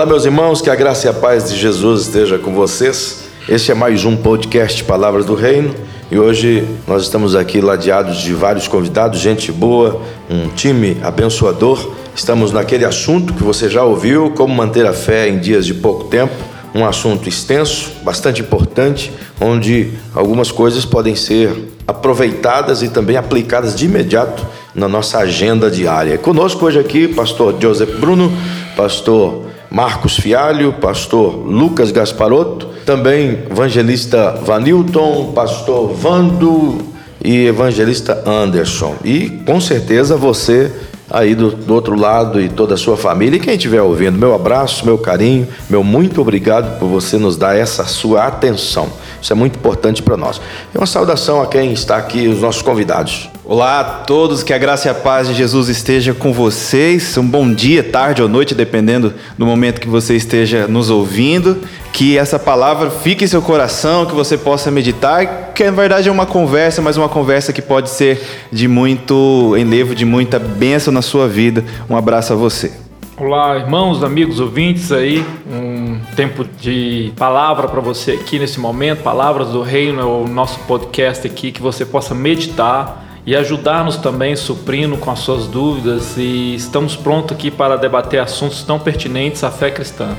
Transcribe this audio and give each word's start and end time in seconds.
Olá, 0.00 0.06
meus 0.06 0.24
irmãos, 0.24 0.62
que 0.62 0.70
a 0.70 0.74
graça 0.74 1.08
e 1.08 1.10
a 1.10 1.12
paz 1.12 1.50
de 1.50 1.58
Jesus 1.58 2.06
esteja 2.06 2.38
com 2.38 2.54
vocês. 2.54 3.24
Este 3.46 3.70
é 3.70 3.74
mais 3.74 4.02
um 4.06 4.16
podcast 4.16 4.82
Palavras 4.84 5.26
do 5.26 5.34
Reino 5.34 5.74
e 6.10 6.18
hoje 6.18 6.66
nós 6.88 7.02
estamos 7.02 7.36
aqui 7.36 7.60
ladeados 7.60 8.16
de 8.16 8.32
vários 8.32 8.66
convidados, 8.66 9.20
gente 9.20 9.52
boa, 9.52 10.00
um 10.30 10.48
time 10.56 10.96
abençoador. 11.02 11.92
Estamos 12.16 12.50
naquele 12.50 12.86
assunto 12.86 13.34
que 13.34 13.42
você 13.42 13.68
já 13.68 13.84
ouviu, 13.84 14.30
como 14.30 14.54
manter 14.54 14.86
a 14.86 14.94
fé 14.94 15.28
em 15.28 15.38
dias 15.38 15.66
de 15.66 15.74
pouco 15.74 16.04
tempo. 16.04 16.32
Um 16.74 16.86
assunto 16.86 17.28
extenso, 17.28 17.90
bastante 18.02 18.40
importante, 18.40 19.12
onde 19.38 19.90
algumas 20.14 20.50
coisas 20.50 20.86
podem 20.86 21.14
ser 21.14 21.74
aproveitadas 21.86 22.80
e 22.82 22.88
também 22.88 23.18
aplicadas 23.18 23.76
de 23.76 23.84
imediato 23.84 24.46
na 24.74 24.88
nossa 24.88 25.18
agenda 25.18 25.70
diária. 25.70 26.16
Conosco 26.16 26.64
hoje 26.64 26.78
aqui, 26.78 27.06
pastor 27.06 27.56
Joseph 27.60 27.98
Bruno, 27.98 28.32
pastor 28.74 29.49
Marcos 29.70 30.16
Fialho, 30.16 30.72
pastor 30.74 31.46
Lucas 31.46 31.92
Gasparotto, 31.92 32.68
também 32.84 33.44
evangelista 33.50 34.32
Vanilton, 34.44 35.32
pastor 35.32 35.94
Vando 35.94 36.78
e 37.22 37.46
evangelista 37.46 38.22
Anderson. 38.26 38.96
E 39.04 39.30
com 39.46 39.60
certeza 39.60 40.16
você 40.16 40.72
aí 41.10 41.34
do, 41.34 41.50
do, 41.50 41.74
outro 41.74 41.98
lado 41.98 42.40
e 42.40 42.48
toda 42.48 42.74
a 42.74 42.76
sua 42.76 42.96
família. 42.96 43.36
E 43.36 43.40
quem 43.40 43.54
estiver 43.54 43.82
ouvindo, 43.82 44.18
meu 44.18 44.34
abraço, 44.34 44.86
meu 44.86 44.96
carinho, 44.96 45.46
meu 45.68 45.82
muito 45.82 46.20
obrigado 46.20 46.78
por 46.78 46.86
você 46.86 47.18
nos 47.18 47.36
dar 47.36 47.56
essa 47.56 47.84
sua 47.84 48.26
atenção. 48.26 48.88
Isso 49.20 49.32
é 49.32 49.36
muito 49.36 49.56
importante 49.56 50.02
para 50.02 50.16
nós. 50.16 50.40
E 50.74 50.78
uma 50.78 50.86
saudação 50.86 51.42
a 51.42 51.46
quem 51.46 51.72
está 51.72 51.96
aqui, 51.96 52.28
os 52.28 52.40
nossos 52.40 52.62
convidados. 52.62 53.28
Olá 53.52 53.80
a 53.80 53.84
todos, 53.84 54.44
que 54.44 54.52
a 54.52 54.58
graça 54.58 54.86
e 54.86 54.90
a 54.92 54.94
paz 54.94 55.26
de 55.26 55.34
Jesus 55.34 55.68
esteja 55.68 56.14
com 56.14 56.32
vocês. 56.32 57.18
Um 57.18 57.26
bom 57.26 57.52
dia, 57.52 57.82
tarde 57.82 58.22
ou 58.22 58.28
noite, 58.28 58.54
dependendo 58.54 59.12
do 59.36 59.44
momento 59.44 59.80
que 59.80 59.88
você 59.88 60.14
esteja 60.14 60.68
nos 60.68 60.88
ouvindo. 60.88 61.58
Que 61.92 62.16
essa 62.16 62.38
palavra 62.38 62.90
fique 62.90 63.24
em 63.24 63.26
seu 63.26 63.42
coração, 63.42 64.06
que 64.06 64.14
você 64.14 64.38
possa 64.38 64.70
meditar, 64.70 65.52
que 65.52 65.64
na 65.64 65.72
verdade 65.72 66.08
é 66.08 66.12
uma 66.12 66.26
conversa, 66.26 66.80
mas 66.80 66.96
uma 66.96 67.08
conversa 67.08 67.52
que 67.52 67.60
pode 67.60 67.90
ser 67.90 68.22
de 68.52 68.68
muito 68.68 69.56
enlevo, 69.58 69.96
de 69.96 70.04
muita 70.04 70.38
bênção 70.38 70.92
na 70.94 71.02
sua 71.02 71.26
vida. 71.26 71.64
Um 71.88 71.96
abraço 71.96 72.32
a 72.32 72.36
você. 72.36 72.70
Olá, 73.16 73.56
irmãos, 73.56 74.04
amigos, 74.04 74.38
ouvintes 74.38 74.92
aí, 74.92 75.26
um 75.50 75.98
tempo 76.14 76.46
de 76.60 77.12
palavra 77.16 77.66
para 77.66 77.80
você 77.80 78.12
aqui 78.12 78.38
nesse 78.38 78.60
momento, 78.60 79.02
Palavras 79.02 79.48
do 79.48 79.60
Reino 79.60 80.00
é 80.00 80.04
o 80.04 80.24
nosso 80.28 80.60
podcast 80.60 81.26
aqui 81.26 81.50
que 81.50 81.60
você 81.60 81.84
possa 81.84 82.14
meditar 82.14 83.09
e 83.26 83.36
ajudar-nos 83.36 83.96
também 83.96 84.34
suprindo 84.34 84.96
com 84.96 85.10
as 85.10 85.20
suas 85.20 85.46
dúvidas 85.46 86.16
e 86.16 86.54
estamos 86.54 86.96
prontos 86.96 87.36
aqui 87.36 87.50
para 87.50 87.76
debater 87.76 88.20
assuntos 88.20 88.62
tão 88.62 88.78
pertinentes 88.78 89.44
à 89.44 89.50
fé 89.50 89.70
cristã. 89.70 90.16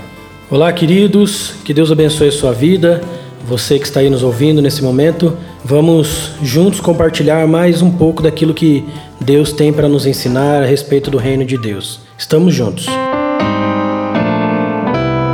Olá, 0.49 0.71
queridos, 0.71 1.53
que 1.63 1.73
Deus 1.73 1.91
abençoe 1.91 2.27
a 2.27 2.31
sua 2.31 2.51
vida. 2.51 3.01
Você 3.47 3.79
que 3.79 3.85
está 3.85 4.01
aí 4.01 4.09
nos 4.09 4.21
ouvindo 4.21 4.61
nesse 4.61 4.83
momento, 4.83 5.35
vamos 5.63 6.31
juntos 6.43 6.79
compartilhar 6.79 7.47
mais 7.47 7.81
um 7.81 7.89
pouco 7.89 8.21
daquilo 8.21 8.53
que 8.53 8.85
Deus 9.19 9.51
tem 9.51 9.73
para 9.73 9.87
nos 9.87 10.05
ensinar 10.05 10.61
a 10.61 10.65
respeito 10.65 11.09
do 11.09 11.17
reino 11.17 11.43
de 11.43 11.57
Deus. 11.57 12.01
Estamos 12.17 12.53
juntos. 12.53 12.85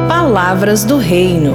Palavras 0.08 0.86
do 0.86 0.98
Reino. 0.98 1.54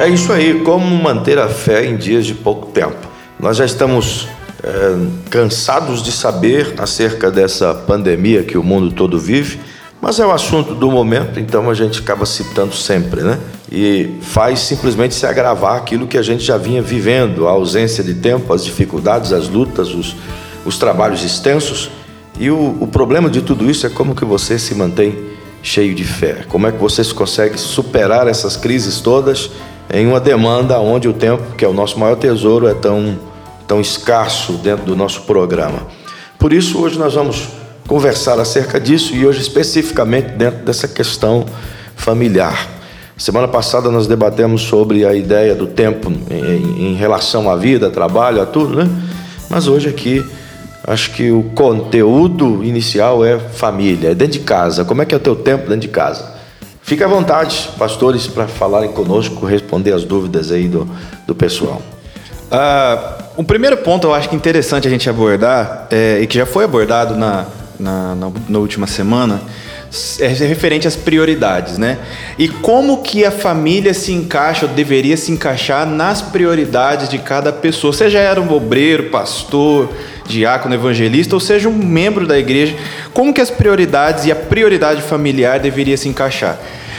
É 0.00 0.08
isso 0.08 0.32
aí, 0.32 0.60
como 0.60 0.86
manter 0.86 1.38
a 1.38 1.48
fé 1.48 1.84
em 1.84 1.96
dias 1.96 2.24
de 2.24 2.34
pouco 2.34 2.68
tempo. 2.68 3.09
Nós 3.40 3.56
já 3.56 3.64
estamos 3.64 4.28
é, 4.62 4.96
cansados 5.30 6.02
de 6.02 6.12
saber 6.12 6.74
acerca 6.76 7.30
dessa 7.30 7.74
pandemia 7.74 8.42
que 8.42 8.58
o 8.58 8.62
mundo 8.62 8.92
todo 8.92 9.18
vive, 9.18 9.58
mas 9.98 10.20
é 10.20 10.26
o 10.26 10.30
assunto 10.30 10.74
do 10.74 10.90
momento, 10.90 11.40
então 11.40 11.70
a 11.70 11.74
gente 11.74 12.00
acaba 12.00 12.26
citando 12.26 12.74
sempre, 12.74 13.22
né? 13.22 13.38
E 13.72 14.18
faz 14.20 14.60
simplesmente 14.60 15.14
se 15.14 15.24
agravar 15.24 15.76
aquilo 15.76 16.06
que 16.06 16.18
a 16.18 16.22
gente 16.22 16.44
já 16.44 16.58
vinha 16.58 16.82
vivendo, 16.82 17.48
a 17.48 17.52
ausência 17.52 18.04
de 18.04 18.12
tempo, 18.12 18.52
as 18.52 18.62
dificuldades, 18.62 19.32
as 19.32 19.48
lutas, 19.48 19.94
os, 19.94 20.14
os 20.66 20.76
trabalhos 20.76 21.24
extensos. 21.24 21.90
E 22.38 22.50
o, 22.50 22.76
o 22.78 22.86
problema 22.86 23.30
de 23.30 23.40
tudo 23.40 23.70
isso 23.70 23.86
é 23.86 23.90
como 23.90 24.14
que 24.14 24.24
você 24.24 24.58
se 24.58 24.74
mantém 24.74 25.16
cheio 25.62 25.94
de 25.94 26.04
fé. 26.04 26.44
Como 26.46 26.66
é 26.66 26.72
que 26.72 26.78
você 26.78 27.02
consegue 27.14 27.58
superar 27.58 28.28
essas 28.28 28.54
crises 28.54 29.00
todas 29.00 29.50
em 29.92 30.06
uma 30.06 30.20
demanda 30.20 30.78
onde 30.78 31.08
o 31.08 31.12
tempo, 31.14 31.54
que 31.56 31.64
é 31.64 31.68
o 31.68 31.72
nosso 31.72 31.98
maior 31.98 32.16
tesouro, 32.16 32.66
é 32.66 32.74
tão 32.74 33.29
tão 33.70 33.80
escasso 33.80 34.54
dentro 34.54 34.84
do 34.84 34.96
nosso 34.96 35.22
programa. 35.22 35.86
Por 36.40 36.52
isso, 36.52 36.80
hoje 36.80 36.98
nós 36.98 37.14
vamos 37.14 37.50
conversar 37.86 38.40
acerca 38.40 38.80
disso 38.80 39.14
e 39.14 39.24
hoje 39.24 39.40
especificamente 39.40 40.30
dentro 40.30 40.64
dessa 40.64 40.88
questão 40.88 41.46
familiar. 41.94 42.68
Semana 43.16 43.46
passada 43.46 43.88
nós 43.88 44.08
debatemos 44.08 44.62
sobre 44.62 45.06
a 45.06 45.14
ideia 45.14 45.54
do 45.54 45.68
tempo 45.68 46.12
em, 46.28 46.96
relação 46.96 47.48
à 47.48 47.54
vida, 47.54 47.88
trabalho, 47.90 48.42
a 48.42 48.46
tudo, 48.46 48.74
né? 48.74 48.90
Mas 49.48 49.68
hoje 49.68 49.88
aqui 49.88 50.28
acho 50.84 51.12
que 51.12 51.30
o 51.30 51.44
conteúdo 51.54 52.64
inicial 52.64 53.24
é 53.24 53.38
família, 53.38 54.10
é 54.10 54.14
dentro 54.16 54.32
de 54.32 54.40
casa. 54.40 54.84
Como 54.84 55.00
é 55.00 55.04
que 55.04 55.14
é 55.14 55.16
o 55.16 55.20
teu 55.20 55.36
tempo 55.36 55.68
dentro 55.68 55.82
de 55.82 55.88
casa? 55.88 56.28
Fique 56.82 57.04
à 57.04 57.06
vontade, 57.06 57.70
pastores, 57.78 58.26
para 58.26 58.48
falarem 58.48 58.90
conosco, 58.90 59.46
responder 59.46 59.92
as 59.92 60.02
dúvidas 60.02 60.50
aí 60.50 60.66
do, 60.66 60.90
do 61.24 61.36
pessoal. 61.36 61.80
Uh, 62.50 63.19
um 63.36 63.44
primeiro 63.44 63.76
ponto 63.78 64.06
eu 64.06 64.14
acho 64.14 64.28
que 64.28 64.36
interessante 64.36 64.86
a 64.86 64.90
gente 64.90 65.08
abordar, 65.08 65.86
é, 65.90 66.20
e 66.20 66.26
que 66.26 66.36
já 66.36 66.46
foi 66.46 66.64
abordado 66.64 67.16
na, 67.16 67.46
na, 67.78 68.14
na, 68.14 68.32
na 68.48 68.58
última 68.58 68.86
semana, 68.86 69.40
é 70.20 70.28
referente 70.28 70.86
às 70.86 70.94
prioridades, 70.94 71.76
né? 71.76 71.98
E 72.38 72.48
como 72.48 73.02
que 73.02 73.24
a 73.24 73.30
família 73.30 73.92
se 73.92 74.12
encaixa, 74.12 74.66
ou 74.66 74.72
deveria 74.72 75.16
se 75.16 75.32
encaixar 75.32 75.84
nas 75.84 76.22
prioridades 76.22 77.08
de 77.08 77.18
cada 77.18 77.52
pessoa, 77.52 77.92
seja 77.92 78.20
era 78.20 78.40
um 78.40 78.52
obreiro, 78.52 79.10
pastor, 79.10 79.88
diácono, 80.26 80.74
evangelista, 80.74 81.34
ou 81.34 81.40
seja 81.40 81.68
um 81.68 81.72
membro 81.72 82.24
da 82.24 82.38
igreja, 82.38 82.76
como 83.12 83.34
que 83.34 83.40
as 83.40 83.50
prioridades 83.50 84.26
e 84.26 84.32
a 84.32 84.36
prioridade 84.36 85.02
familiar 85.02 85.58
deveria 85.58 85.96
se 85.96 86.08
encaixar? 86.08 86.56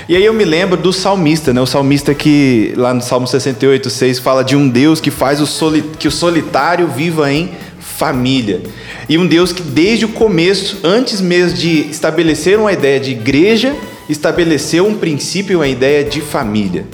E 0.09 0.16
aí 0.16 0.25
eu 0.25 0.34
me 0.34 0.44
lembro 0.44 0.75
do 0.75 0.91
salmista, 0.91 1.53
né? 1.53 1.62
O 1.62 1.66
salmista 1.66 2.13
que 2.13 2.73
lá 2.75 2.94
no 2.94 3.01
Salmo 3.01 3.28
68, 3.28 3.89
6 3.89 4.19
fala 4.19 4.44
de 4.44 4.56
um 4.56 4.67
Deus 4.67 5.00
que 5.00 5.12
faz 5.12 5.39
o 5.39 5.45
soli... 5.45 5.84
que 6.00 6.07
o 6.07 6.12
solitário 6.12 6.88
viva 6.88 7.31
em 7.31 7.51
família. 7.79 8.61
E 9.07 9.17
um 9.17 9.28
Deus 9.28 9.53
que 9.53 9.61
desde 9.61 10.06
o 10.06 10.09
começo, 10.09 10.79
antes 10.84 11.22
mesmo 11.22 11.57
de 11.57 11.81
estabelecer 11.90 12.57
uma 12.57 12.73
ideia 12.73 13.00
de 13.00 13.11
igreja, 13.11 13.75
estabeleceu 14.09 14.85
um 14.88 14.95
princípio, 14.95 15.59
uma 15.59 15.67
ideia 15.67 16.03
de 16.03 16.19
família. 16.19 16.85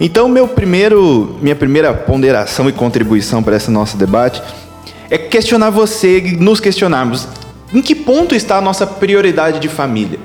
Então, 0.00 0.28
meu 0.28 0.46
primeiro, 0.48 1.36
minha 1.42 1.56
primeira 1.56 1.92
ponderação 1.92 2.68
e 2.68 2.72
contribuição 2.72 3.42
para 3.42 3.56
esse 3.56 3.70
nosso 3.70 3.96
debate 3.96 4.40
é 5.10 5.18
questionar 5.18 5.70
você, 5.70 6.36
nos 6.38 6.60
questionarmos 6.60 7.26
em 7.74 7.82
que 7.82 7.94
ponto 7.94 8.34
está 8.34 8.58
a 8.58 8.60
nossa 8.60 8.86
prioridade 8.86 9.58
de 9.58 9.68
família. 9.68 10.18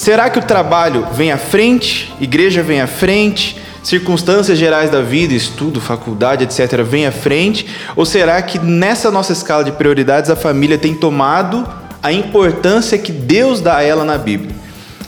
Será 0.00 0.30
que 0.30 0.38
o 0.38 0.42
trabalho 0.42 1.06
vem 1.12 1.30
à 1.30 1.36
frente, 1.36 2.10
igreja 2.18 2.62
vem 2.62 2.80
à 2.80 2.86
frente, 2.86 3.58
circunstâncias 3.82 4.56
gerais 4.56 4.88
da 4.88 5.02
vida, 5.02 5.34
estudo, 5.34 5.78
faculdade, 5.78 6.42
etc., 6.42 6.82
vem 6.82 7.06
à 7.06 7.12
frente? 7.12 7.66
Ou 7.94 8.06
será 8.06 8.40
que 8.40 8.58
nessa 8.58 9.10
nossa 9.10 9.34
escala 9.34 9.62
de 9.62 9.72
prioridades 9.72 10.30
a 10.30 10.36
família 10.36 10.78
tem 10.78 10.94
tomado 10.94 11.68
a 12.02 12.10
importância 12.10 12.96
que 12.96 13.12
Deus 13.12 13.60
dá 13.60 13.76
a 13.76 13.82
ela 13.82 14.02
na 14.02 14.16
Bíblia? 14.16 14.56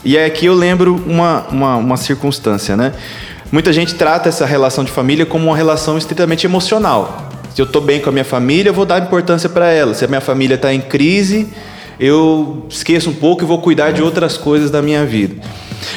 E 0.05 0.15
aqui 0.15 0.45
eu 0.45 0.53
lembro 0.53 1.03
uma, 1.07 1.47
uma, 1.49 1.75
uma 1.77 1.97
circunstância, 1.97 2.77
né? 2.77 2.93
Muita 3.51 3.73
gente 3.73 3.95
trata 3.95 4.29
essa 4.29 4.45
relação 4.45 4.83
de 4.83 4.91
família 4.91 5.25
como 5.25 5.47
uma 5.47 5.57
relação 5.57 5.97
estritamente 5.97 6.45
emocional. 6.45 7.31
Se 7.55 7.59
eu 7.59 7.65
estou 7.65 7.81
bem 7.81 7.99
com 7.99 8.09
a 8.09 8.13
minha 8.13 8.23
família, 8.23 8.69
eu 8.69 8.75
vou 8.75 8.85
dar 8.85 9.01
importância 9.01 9.49
para 9.49 9.71
ela. 9.71 9.95
Se 9.95 10.05
a 10.05 10.07
minha 10.07 10.21
família 10.21 10.53
está 10.53 10.71
em 10.71 10.81
crise, 10.81 11.51
eu 11.99 12.65
esqueço 12.69 13.09
um 13.09 13.13
pouco 13.13 13.43
e 13.43 13.45
vou 13.45 13.59
cuidar 13.59 13.91
de 13.91 14.01
outras 14.01 14.37
coisas 14.37 14.71
da 14.71 14.81
minha 14.81 15.05
vida. 15.05 15.35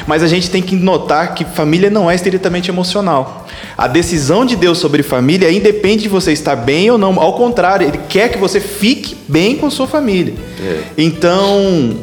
Mas 0.05 0.21
a 0.21 0.27
gente 0.27 0.49
tem 0.49 0.61
que 0.61 0.75
notar 0.75 1.33
que 1.33 1.45
família 1.45 1.89
não 1.89 2.09
é 2.09 2.15
estritamente 2.15 2.69
emocional. 2.69 3.47
A 3.77 3.87
decisão 3.87 4.45
de 4.45 4.55
Deus 4.55 4.77
sobre 4.77 5.03
família 5.03 5.51
independe 5.51 6.03
de 6.03 6.09
você 6.09 6.31
estar 6.31 6.55
bem 6.55 6.89
ou 6.91 6.97
não. 6.97 7.19
Ao 7.19 7.33
contrário, 7.33 7.87
Ele 7.87 7.99
quer 8.09 8.29
que 8.29 8.37
você 8.37 8.59
fique 8.59 9.15
bem 9.27 9.55
com 9.55 9.69
sua 9.69 9.87
família. 9.87 10.33
É. 10.61 10.81
Então, 10.97 11.95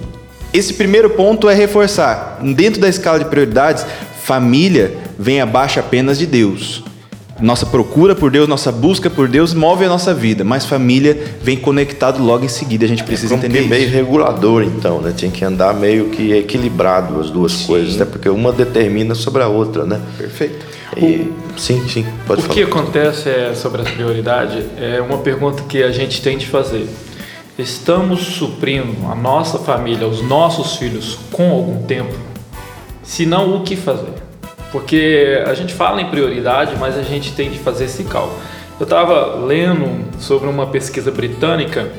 esse 0.52 0.74
primeiro 0.74 1.10
ponto 1.10 1.48
é 1.48 1.54
reforçar. 1.54 2.38
Dentro 2.42 2.80
da 2.80 2.88
escala 2.88 3.18
de 3.18 3.26
prioridades, 3.26 3.84
família 4.22 4.96
vem 5.18 5.40
abaixo 5.40 5.78
apenas 5.78 6.18
de 6.18 6.26
Deus. 6.26 6.82
Nossa 7.40 7.66
procura 7.66 8.14
por 8.14 8.30
Deus, 8.30 8.48
nossa 8.48 8.70
busca 8.70 9.10
por 9.10 9.28
Deus 9.28 9.52
move 9.52 9.84
a 9.84 9.88
nossa 9.88 10.14
vida, 10.14 10.44
mas 10.44 10.64
família 10.64 11.18
vem 11.42 11.56
conectado 11.56 12.22
logo 12.22 12.44
em 12.44 12.48
seguida. 12.48 12.84
A 12.84 12.88
gente 12.88 13.02
precisa 13.02 13.34
é 13.34 13.38
entender 13.38 13.62
que 13.62 13.68
meio 13.68 13.90
regulador, 13.90 14.62
então, 14.62 15.00
né? 15.00 15.12
Tem 15.16 15.30
que 15.30 15.44
andar 15.44 15.74
meio 15.74 16.10
que 16.10 16.32
equilibrado 16.32 17.18
as 17.20 17.30
duas 17.30 17.52
sim. 17.52 17.66
coisas, 17.66 18.00
até 18.00 18.04
porque 18.04 18.28
uma 18.28 18.52
determina 18.52 19.14
sobre 19.14 19.42
a 19.42 19.48
outra, 19.48 19.84
né? 19.84 20.00
Perfeito. 20.16 20.64
E, 20.96 21.32
o, 21.56 21.58
sim, 21.58 21.86
sim, 21.88 22.06
pode 22.26 22.40
o 22.40 22.44
falar. 22.44 22.52
O 22.52 22.56
que 22.56 22.62
acontece 22.62 23.28
é, 23.28 23.52
sobre 23.54 23.82
a 23.82 23.84
prioridade 23.84 24.64
é 24.78 25.00
uma 25.00 25.18
pergunta 25.18 25.64
que 25.68 25.82
a 25.82 25.90
gente 25.90 26.22
tem 26.22 26.38
de 26.38 26.46
fazer. 26.46 26.88
estamos 27.58 28.20
suprindo 28.20 29.10
a 29.10 29.14
nossa 29.14 29.58
família, 29.58 30.06
os 30.06 30.22
nossos 30.22 30.76
filhos 30.76 31.18
com 31.32 31.50
algum 31.50 31.82
tempo? 31.82 32.14
Se 33.02 33.26
não, 33.26 33.56
o 33.56 33.62
que 33.62 33.76
fazer? 33.76 34.14
Porque 34.74 35.40
a 35.46 35.54
gente 35.54 35.72
fala 35.72 36.02
em 36.02 36.06
prioridade, 36.06 36.74
mas 36.80 36.98
a 36.98 37.02
gente 37.02 37.30
tem 37.30 37.48
de 37.48 37.60
fazer 37.60 37.84
esse 37.84 38.02
cálculo. 38.02 38.40
Eu 38.80 38.82
estava 38.82 39.36
lendo 39.36 40.04
sobre 40.18 40.48
uma 40.48 40.66
pesquisa 40.66 41.12
britânica 41.12 41.92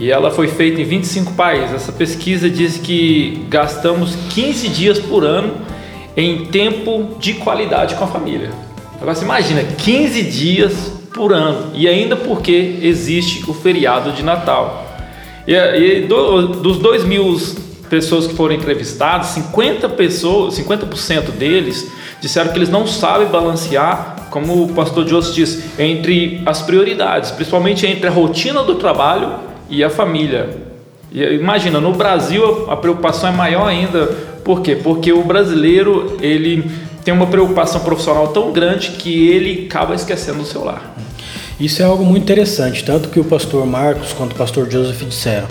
e 0.00 0.10
ela 0.10 0.28
foi 0.32 0.48
feita 0.48 0.80
em 0.80 0.84
25 0.84 1.34
países. 1.34 1.72
Essa 1.72 1.92
pesquisa 1.92 2.50
diz 2.50 2.76
que 2.76 3.46
gastamos 3.48 4.16
15 4.30 4.68
dias 4.70 4.98
por 4.98 5.24
ano 5.24 5.54
em 6.16 6.46
tempo 6.46 7.14
de 7.20 7.34
qualidade 7.34 7.94
com 7.94 8.02
a 8.02 8.08
família. 8.08 8.50
Agora 9.00 9.14
você 9.14 9.24
imagina, 9.24 9.62
15 9.62 10.22
dias 10.24 10.92
por 11.14 11.32
ano 11.32 11.70
e 11.72 11.86
ainda 11.86 12.16
porque 12.16 12.80
existe 12.82 13.48
o 13.48 13.54
feriado 13.54 14.10
de 14.10 14.24
Natal. 14.24 14.84
E, 15.46 15.54
e 15.54 16.00
do, 16.00 16.48
dos 16.48 16.78
2 16.78 17.04
mil 17.04 17.38
pessoas 17.92 18.26
que 18.26 18.34
foram 18.34 18.54
entrevistadas, 18.54 19.26
50 19.26 19.86
pessoas, 19.90 20.58
50% 20.58 21.30
deles 21.32 21.92
disseram 22.22 22.50
que 22.50 22.56
eles 22.56 22.70
não 22.70 22.86
sabem 22.86 23.26
balancear, 23.26 24.28
como 24.30 24.62
o 24.62 24.68
pastor 24.72 25.06
Joseph 25.06 25.34
diz, 25.34 25.78
entre 25.78 26.40
as 26.46 26.62
prioridades, 26.62 27.30
principalmente 27.32 27.86
entre 27.86 28.06
a 28.06 28.10
rotina 28.10 28.62
do 28.62 28.76
trabalho 28.76 29.34
e 29.68 29.84
a 29.84 29.90
família. 29.90 30.56
E, 31.12 31.22
imagina, 31.34 31.82
no 31.82 31.92
Brasil 31.92 32.64
a 32.70 32.76
preocupação 32.78 33.28
é 33.28 33.32
maior 33.32 33.66
ainda. 33.66 34.06
Por 34.42 34.62
quê? 34.62 34.74
Porque 34.74 35.12
o 35.12 35.22
brasileiro 35.22 36.16
ele 36.22 36.64
tem 37.04 37.12
uma 37.12 37.26
preocupação 37.26 37.82
profissional 37.82 38.28
tão 38.28 38.52
grande 38.52 38.92
que 38.92 39.28
ele 39.28 39.66
acaba 39.66 39.94
esquecendo 39.94 40.40
o 40.40 40.46
seu 40.46 40.64
lar. 40.64 40.96
Isso 41.60 41.82
é 41.82 41.84
algo 41.84 42.06
muito 42.06 42.22
interessante, 42.22 42.82
tanto 42.82 43.10
que 43.10 43.20
o 43.20 43.24
pastor 43.24 43.66
Marcos 43.66 44.14
quanto 44.14 44.32
o 44.32 44.36
pastor 44.36 44.70
Joseph 44.70 45.02
disseram. 45.02 45.48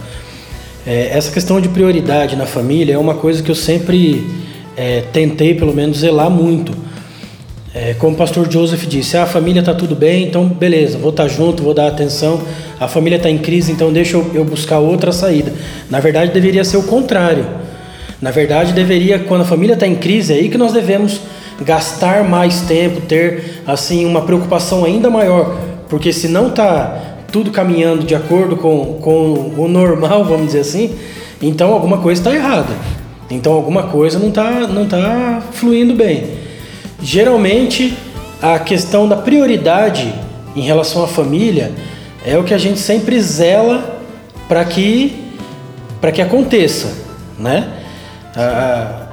É, 0.86 1.10
essa 1.14 1.32
questão 1.32 1.62
de 1.62 1.70
prioridade 1.70 2.36
na 2.36 2.46
família 2.46 2.96
é 2.96 2.98
uma 2.98 3.14
coisa 3.14 3.44
que 3.44 3.52
eu 3.52 3.56
sempre 3.56 4.28
é, 4.76 5.02
tentei, 5.14 5.54
pelo 5.54 5.74
menos, 5.74 6.00
zelar 6.00 6.30
muito. 6.30 6.74
É, 7.74 7.94
como 8.00 8.16
o 8.16 8.18
pastor 8.18 8.52
Joseph 8.52 8.86
disse, 8.86 9.16
ah, 9.16 9.24
a 9.24 9.26
família 9.26 9.60
está 9.60 9.74
tudo 9.74 9.96
bem, 9.96 10.26
então 10.26 10.46
beleza, 10.46 10.98
vou 10.98 11.12
estar 11.12 11.24
tá 11.24 11.30
junto, 11.30 11.62
vou 11.64 11.74
dar 11.74 11.88
atenção. 11.88 12.42
A 12.80 12.88
família 12.88 13.18
está 13.18 13.30
em 13.30 13.38
crise, 13.38 13.72
então 13.72 13.94
deixa 13.94 14.18
eu, 14.18 14.32
eu 14.34 14.44
buscar 14.44 14.80
outra 14.80 15.12
saída. 15.12 15.54
Na 15.90 16.00
verdade, 16.00 16.32
deveria 16.32 16.64
ser 16.64 16.78
o 16.78 16.84
contrário. 16.84 17.46
Na 18.20 18.32
verdade, 18.32 18.74
deveria, 18.74 19.20
quando 19.20 19.42
a 19.42 19.46
família 19.46 19.74
está 19.74 19.88
em 19.88 19.96
crise, 19.96 20.34
é 20.34 20.38
aí 20.38 20.50
que 20.50 20.58
nós 20.58 20.74
devemos 20.74 21.22
gastar 21.64 22.24
mais 22.24 22.62
tempo, 22.62 23.02
ter 23.02 23.62
assim 23.68 24.04
uma 24.06 24.22
preocupação 24.22 24.84
ainda 24.84 25.10
maior, 25.12 25.58
porque 25.88 26.12
se 26.12 26.28
não 26.28 26.48
está 26.48 27.11
tudo 27.32 27.52
caminhando 27.52 28.06
de 28.06 28.14
acordo 28.14 28.56
com, 28.58 29.00
com 29.02 29.54
o 29.58 29.68
normal, 29.68 30.24
vamos 30.26 30.48
dizer 30.48 30.60
assim, 30.60 30.96
então 31.42 31.72
alguma 31.72 31.98
coisa 31.98 32.22
está 32.22 32.34
errada. 32.34 32.74
Então 33.30 33.54
alguma 33.54 33.84
coisa 33.84 34.20
não 34.20 34.28
está 34.28 34.68
não 34.68 34.86
tá 34.86 35.42
fluindo 35.52 35.94
bem. 35.94 36.26
Geralmente 37.02 37.98
a 38.42 38.60
questão 38.60 39.08
da 39.08 39.16
prioridade 39.16 40.14
em 40.56 40.62
relação 40.62 41.04
à 41.04 41.08
família 41.08 41.72
é 42.26 42.38
o 42.38 42.44
que 42.44 42.54
a 42.54 42.58
gente 42.58 42.80
sempre 42.80 43.20
zela 43.22 44.02
para 44.48 44.66
que 44.66 45.32
para 46.02 46.12
que 46.12 46.22
aconteça, 46.22 46.94
né? 47.40 47.70
A, 48.36 49.08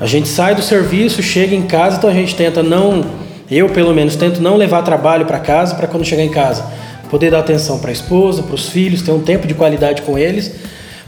a 0.00 0.06
gente 0.06 0.28
sai 0.28 0.54
do 0.54 0.62
serviço, 0.62 1.22
chega 1.22 1.54
em 1.54 1.62
casa, 1.62 1.96
então 1.96 2.10
a 2.10 2.12
gente 2.12 2.34
tenta 2.34 2.62
não, 2.62 3.04
eu 3.50 3.68
pelo 3.70 3.94
menos 3.94 4.14
tento 4.14 4.40
não 4.40 4.56
levar 4.56 4.82
trabalho 4.82 5.24
para 5.26 5.38
casa 5.38 5.74
para 5.74 5.88
quando 5.88 6.04
chegar 6.04 6.22
em 6.22 6.30
casa 6.30 6.64
poder 7.10 7.30
dar 7.30 7.40
atenção 7.40 7.78
para 7.78 7.90
a 7.90 7.92
esposa, 7.92 8.42
para 8.42 8.54
os 8.54 8.68
filhos, 8.68 9.02
ter 9.02 9.12
um 9.12 9.20
tempo 9.20 9.46
de 9.46 9.54
qualidade 9.54 10.02
com 10.02 10.18
eles, 10.18 10.52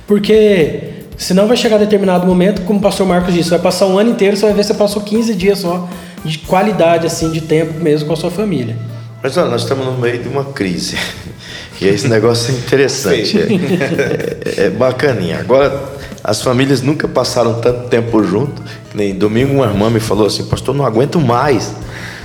porque 0.06 0.90
senão 1.16 1.46
vai 1.46 1.56
chegar 1.56 1.78
determinado 1.78 2.26
momento, 2.26 2.62
como 2.62 2.78
o 2.78 2.82
pastor 2.82 3.06
Marcos 3.06 3.34
disse, 3.34 3.50
vai 3.50 3.58
passar 3.58 3.86
um 3.86 3.98
ano 3.98 4.10
inteiro, 4.10 4.36
você 4.36 4.46
vai 4.46 4.54
ver 4.54 4.64
você 4.64 4.74
passou 4.74 5.02
15 5.02 5.34
dias 5.34 5.58
só 5.58 5.88
de 6.24 6.38
qualidade 6.38 7.06
assim 7.06 7.30
de 7.30 7.40
tempo 7.40 7.80
mesmo 7.80 8.06
com 8.06 8.12
a 8.12 8.16
sua 8.16 8.30
família. 8.30 8.76
Mas 9.22 9.36
olha, 9.36 9.50
nós 9.50 9.62
estamos 9.62 9.84
no 9.84 9.98
meio 9.98 10.22
de 10.22 10.28
uma 10.28 10.44
crise. 10.44 10.96
E 11.80 11.88
esse 11.88 12.08
negócio 12.08 12.54
é 12.54 12.58
interessante. 12.58 13.38
É, 13.38 14.62
é, 14.62 14.66
é 14.66 14.68
bacaninha. 14.70 15.40
Agora, 15.40 15.82
as 16.22 16.42
famílias 16.42 16.82
nunca 16.82 17.08
passaram 17.08 17.54
tanto 17.54 17.88
tempo 17.88 18.22
junto. 18.22 18.62
Nem 18.94 19.14
domingo 19.14 19.54
uma 19.54 19.64
irmã 19.64 19.88
me 19.88 19.98
falou 19.98 20.26
assim, 20.26 20.44
pastor, 20.44 20.74
não 20.74 20.84
aguento 20.84 21.18
mais. 21.18 21.72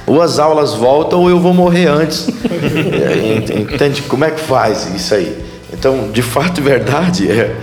Ou 0.07 0.21
as 0.21 0.37
aulas 0.39 0.73
voltam 0.73 1.21
ou 1.21 1.29
eu 1.29 1.39
vou 1.39 1.53
morrer 1.53 1.87
antes. 1.87 2.27
Entende? 3.59 4.03
Como 4.03 4.23
é 4.23 4.31
que 4.31 4.39
faz 4.39 4.87
isso 4.95 5.13
aí? 5.13 5.37
Então, 5.73 6.11
de 6.11 6.21
fato 6.21 6.59
e 6.59 6.63
verdade, 6.63 7.29
é, 7.29 7.55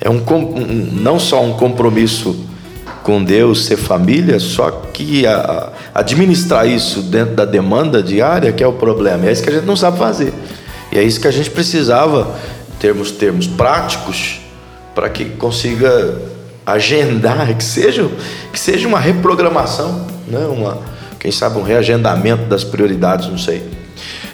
é 0.00 0.10
um, 0.10 0.22
um, 0.28 0.88
não 0.92 1.18
só 1.18 1.42
um 1.42 1.52
compromisso 1.52 2.44
com 3.02 3.22
Deus, 3.22 3.66
ser 3.66 3.76
família, 3.76 4.40
só 4.40 4.70
que 4.92 5.24
a, 5.26 5.70
administrar 5.94 6.66
isso 6.66 7.02
dentro 7.02 7.36
da 7.36 7.44
demanda 7.44 8.02
diária 8.02 8.52
que 8.52 8.64
é 8.64 8.66
o 8.66 8.72
problema. 8.72 9.26
É 9.26 9.32
isso 9.32 9.42
que 9.42 9.50
a 9.50 9.52
gente 9.52 9.64
não 9.64 9.76
sabe 9.76 9.98
fazer. 9.98 10.32
E 10.90 10.98
é 10.98 11.02
isso 11.02 11.20
que 11.20 11.28
a 11.28 11.30
gente 11.30 11.50
precisava 11.50 12.34
termos 12.80 13.10
termos 13.10 13.46
práticos 13.46 14.40
para 14.94 15.08
que 15.08 15.24
consiga 15.24 16.20
agendar, 16.64 17.54
que 17.56 17.62
seja, 17.64 18.08
que 18.52 18.58
seja 18.58 18.88
uma 18.88 18.98
reprogramação, 18.98 20.06
né? 20.26 20.46
uma, 20.46 20.78
quem 21.26 21.32
sabe 21.32 21.58
um 21.58 21.62
reagendamento 21.62 22.44
das 22.44 22.62
prioridades, 22.62 23.26
não 23.26 23.36
sei. 23.36 23.60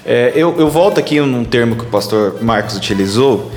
É, 0.05 0.31
eu, 0.35 0.55
eu 0.59 0.69
volto 0.69 1.00
aqui 1.00 1.19
num 1.21 1.43
termo 1.43 1.75
que 1.75 1.85
o 1.85 1.87
pastor 1.87 2.43
Marcos 2.43 2.77
utilizou, 2.77 3.50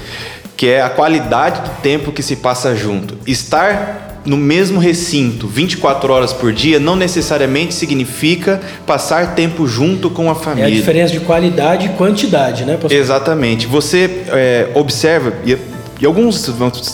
que 0.55 0.67
é 0.67 0.81
a 0.81 0.87
qualidade 0.87 1.59
do 1.59 1.81
tempo 1.81 2.13
que 2.13 2.23
se 2.23 2.37
passa 2.37 2.73
junto. 2.73 3.17
Estar 3.27 4.21
no 4.25 4.37
mesmo 4.37 4.79
recinto 4.79 5.49
24 5.49 6.13
horas 6.13 6.31
por 6.31 6.53
dia 6.53 6.79
não 6.79 6.95
necessariamente 6.95 7.73
significa 7.73 8.61
passar 8.87 9.35
tempo 9.35 9.67
junto 9.67 10.09
com 10.09 10.31
a 10.31 10.35
família. 10.35 10.69
É 10.69 10.71
a 10.71 10.79
diferença 10.79 11.11
de 11.11 11.19
qualidade 11.19 11.87
e 11.87 11.89
quantidade, 11.89 12.63
né, 12.63 12.77
pastor? 12.77 12.93
Exatamente. 12.93 13.67
Você 13.67 14.23
é, 14.29 14.69
observa, 14.73 15.33
e, 15.45 15.57
e, 15.99 16.05
alguns 16.05 16.49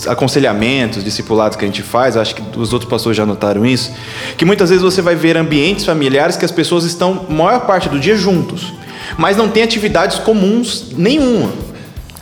aconselhamentos, 0.07 1.03
discipulados 1.03 1.57
que 1.57 1.65
a 1.65 1.67
gente 1.67 1.81
faz, 1.81 2.15
acho 2.15 2.35
que 2.35 2.43
os 2.57 2.71
outros 2.71 2.89
pastores 2.89 3.17
já 3.17 3.25
notaram 3.25 3.65
isso, 3.65 3.91
que 4.37 4.45
muitas 4.45 4.69
vezes 4.69 4.83
você 4.83 5.01
vai 5.01 5.15
ver 5.15 5.37
ambientes 5.37 5.85
familiares 5.85 6.37
que 6.37 6.45
as 6.45 6.51
pessoas 6.51 6.83
estão 6.83 7.25
maior 7.29 7.61
parte 7.61 7.89
do 7.89 7.99
dia 7.99 8.15
juntos, 8.15 8.73
mas 9.17 9.35
não 9.35 9.49
tem 9.49 9.63
atividades 9.63 10.19
comuns 10.19 10.91
nenhuma. 10.95 11.51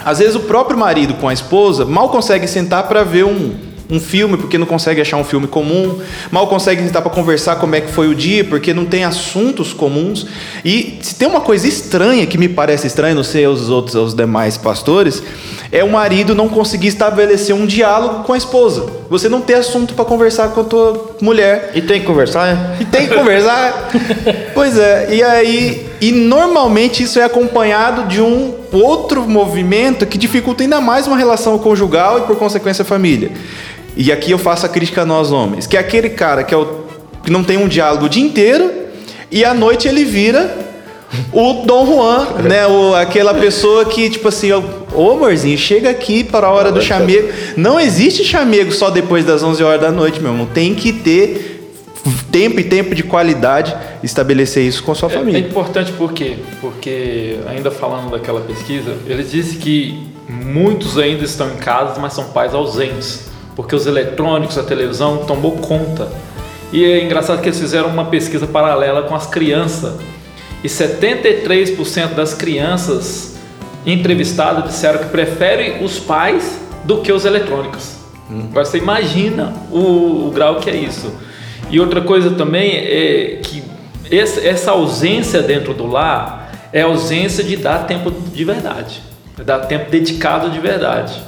Às 0.04 0.20
vezes 0.20 0.36
o 0.36 0.42
próprio 0.42 0.78
marido 0.78 1.16
com 1.16 1.28
a 1.28 1.34
esposa 1.34 1.86
mal 1.86 2.10
consegue 2.10 2.48
sentar 2.48 2.88
para 2.88 3.04
ver 3.04 3.26
um, 3.26 3.54
um 3.90 4.00
filme 4.00 4.38
porque 4.38 4.58
não 4.58 4.68
consegue 4.68 5.02
achar 5.02 5.18
um 5.18 5.24
filme 5.24 5.48
comum, 5.48 6.00
mal 6.30 6.48
consegue 6.48 6.84
sentar 6.84 7.02
para 7.02 7.12
conversar 7.12 7.56
como 7.56 7.76
é 7.76 7.82
que 7.82 7.92
foi 7.92 8.08
o 8.08 8.14
dia 8.14 8.44
porque 8.44 8.74
não 8.74 8.86
tem 8.86 9.04
assuntos 9.04 9.74
comuns. 9.74 10.28
E 10.64 11.00
se 11.02 11.16
tem 11.16 11.28
uma 11.28 11.42
coisa 11.42 11.68
estranha 11.68 12.28
que 12.28 12.38
me 12.38 12.48
parece 12.48 12.86
estranha, 12.86 13.16
não 13.16 13.24
sei 13.24 13.48
os 13.48 13.70
outros, 13.70 13.96
os 13.96 14.14
demais 14.14 14.58
pastores, 14.58 15.24
é 15.72 15.84
o 15.84 15.90
marido 15.90 16.36
não 16.36 16.48
conseguir 16.48 16.88
estabelecer 16.88 17.56
um 17.56 17.66
diálogo 17.66 18.24
com 18.24 18.34
a 18.34 18.38
esposa. 18.38 18.86
Você 19.10 19.28
não 19.28 19.42
ter 19.42 19.56
assunto 19.56 19.96
para 19.96 20.06
conversar 20.06 20.50
com 20.50 20.62
a 20.62 20.64
tua 20.64 21.16
mulher. 21.20 21.72
E 21.74 21.82
tem 21.82 22.02
que 22.02 22.06
conversar, 22.06 22.48
é? 22.48 22.82
E 22.82 22.86
tem 22.86 23.08
que 23.08 23.16
conversar. 23.16 23.90
pois 24.54 24.78
é. 24.78 25.08
E 25.12 25.24
aí, 25.24 25.90
e 26.00 26.12
normalmente 26.12 27.04
isso 27.04 27.20
é 27.20 27.24
acompanhado 27.24 28.08
de 28.08 28.22
um 28.22 28.54
outro 28.72 29.28
movimento 29.28 30.06
que 30.06 30.18
dificulta 30.18 30.64
ainda 30.64 30.80
mais 30.80 31.08
uma 31.08 31.18
relação 31.18 31.58
conjugal 31.58 32.20
e 32.20 32.22
por 32.22 32.36
consequência 32.36 32.84
a 32.84 32.86
família. 32.86 33.32
E 34.00 34.14
aqui 34.14 34.32
eu 34.32 34.38
faço 34.38 34.66
a 34.66 34.70
crítica 34.70 35.02
a 35.02 35.06
nós 35.06 35.30
homens, 35.30 35.68
que 35.68 35.76
é 35.76 35.80
aquele 35.82 36.12
cara 36.12 36.42
que, 36.42 36.54
é 36.54 36.58
o, 36.58 36.86
que 37.22 37.30
não 37.30 37.44
tem 37.44 37.58
um 37.58 37.68
diálogo 37.68 38.06
o 38.06 38.10
dia 38.10 38.24
inteiro 38.24 38.72
e 39.30 39.44
à 39.44 39.54
noite 39.54 39.90
ele 39.90 40.06
vira 40.06 40.58
o 41.34 41.66
Dom 41.66 41.86
Juan, 41.86 42.28
né? 42.42 42.66
O, 42.66 42.96
aquela 42.96 43.34
pessoa 43.34 43.84
que, 43.84 44.10
tipo 44.10 44.30
assim, 44.30 44.54
ô 44.54 45.12
amorzinho, 45.12 45.58
chega 45.58 45.90
aqui 45.90 46.24
para 46.24 46.48
a 46.48 46.50
hora 46.50 46.72
do 46.72 46.82
chamego. 46.82 47.28
Não 47.58 47.78
existe 47.78 48.24
chamego 48.24 48.72
só 48.72 48.90
depois 48.90 49.26
das 49.26 49.44
11 49.44 49.62
horas 49.62 49.82
da 49.82 49.92
noite, 49.92 50.22
meu 50.22 50.32
irmão. 50.32 50.46
Tem 50.46 50.74
que 50.74 50.94
ter 50.94 51.70
tempo 52.32 52.62
e 52.62 52.64
tempo 52.64 52.96
de 52.96 53.04
qualidade 53.04 53.76
estabelecer 54.02 54.64
isso 54.64 54.82
com 54.82 54.94
a 54.94 54.96
sua 54.96 55.10
é, 55.10 55.12
família. 55.12 55.40
É 55.40 55.42
importante 55.42 55.92
por 55.92 56.14
quê? 56.14 56.38
Porque, 56.62 57.38
ainda 57.50 57.70
falando 57.70 58.12
daquela 58.12 58.40
pesquisa, 58.40 58.96
ele 59.06 59.24
disse 59.24 59.58
que 59.58 60.08
muitos 60.30 60.98
ainda 60.98 61.26
estão 61.26 61.50
em 61.50 61.58
casa, 61.58 62.00
mas 62.00 62.14
são 62.14 62.30
pais 62.30 62.54
ausentes 62.54 63.29
porque 63.60 63.76
os 63.76 63.86
eletrônicos, 63.86 64.58
a 64.58 64.64
televisão 64.64 65.26
tomou 65.26 65.58
conta. 65.58 66.08
E 66.72 66.82
é 66.82 67.04
engraçado 67.04 67.42
que 67.42 67.50
eles 67.50 67.60
fizeram 67.60 67.90
uma 67.90 68.06
pesquisa 68.06 68.48
paralela 68.48 69.02
com 69.02 69.14
as 69.14 69.28
crianças. 69.28 69.96
E 70.64 70.70
73% 70.70 72.14
das 72.14 72.34
crianças 72.34 73.38
entrevistadas 73.86 74.64
disseram 74.64 75.00
que 75.00 75.08
preferem 75.08 75.84
os 75.84 76.00
pais 76.00 76.58
do 76.86 77.02
que 77.02 77.12
os 77.12 77.26
eletrônicos. 77.26 77.98
Hum. 78.32 78.48
Agora 78.50 78.64
você 78.64 78.78
imagina 78.78 79.54
o, 79.70 80.28
o, 80.28 80.32
grau 80.34 80.62
que 80.62 80.70
é 80.70 80.78
isso. 80.78 81.12
E 81.70 81.82
outra 81.82 82.00
coisa 82.00 82.32
também 82.32 82.78
é 82.78 83.42
que 83.44 83.62
essa 84.10 84.72
ausência 84.72 85.42
dentro 85.42 85.74
do 85.74 85.86
lar 85.86 86.50
é 86.72 86.84
ausência 86.84 87.44
de 87.44 87.58
dar 87.58 87.80
tempo 87.80 88.10
de 88.10 88.46
verdade. 88.46 89.02
É 89.38 89.44
dar 89.44 89.60
tempo 89.60 89.92
dedicado 89.92 90.50
de 90.50 90.60
verdade. 90.62 91.28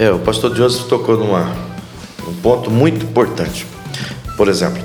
É, 0.00 0.10
o 0.10 0.18
pastor 0.18 0.56
Joseph 0.56 0.86
tocou 0.88 1.18
numa, 1.18 1.54
num 2.26 2.32
ponto 2.36 2.70
muito 2.70 3.04
importante. 3.04 3.66
Por 4.34 4.48
exemplo, 4.48 4.82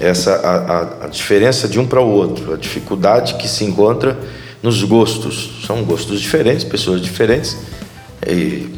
essa 0.00 0.34
a, 0.34 0.56
a, 0.56 1.04
a 1.04 1.06
diferença 1.06 1.68
de 1.68 1.78
um 1.78 1.86
para 1.86 2.00
o 2.00 2.10
outro, 2.10 2.52
a 2.52 2.56
dificuldade 2.56 3.34
que 3.34 3.46
se 3.46 3.64
encontra 3.64 4.18
nos 4.60 4.82
gostos. 4.82 5.62
São 5.64 5.84
gostos 5.84 6.20
diferentes, 6.20 6.64
pessoas 6.64 7.00
diferentes. 7.00 7.56
E 8.26 8.74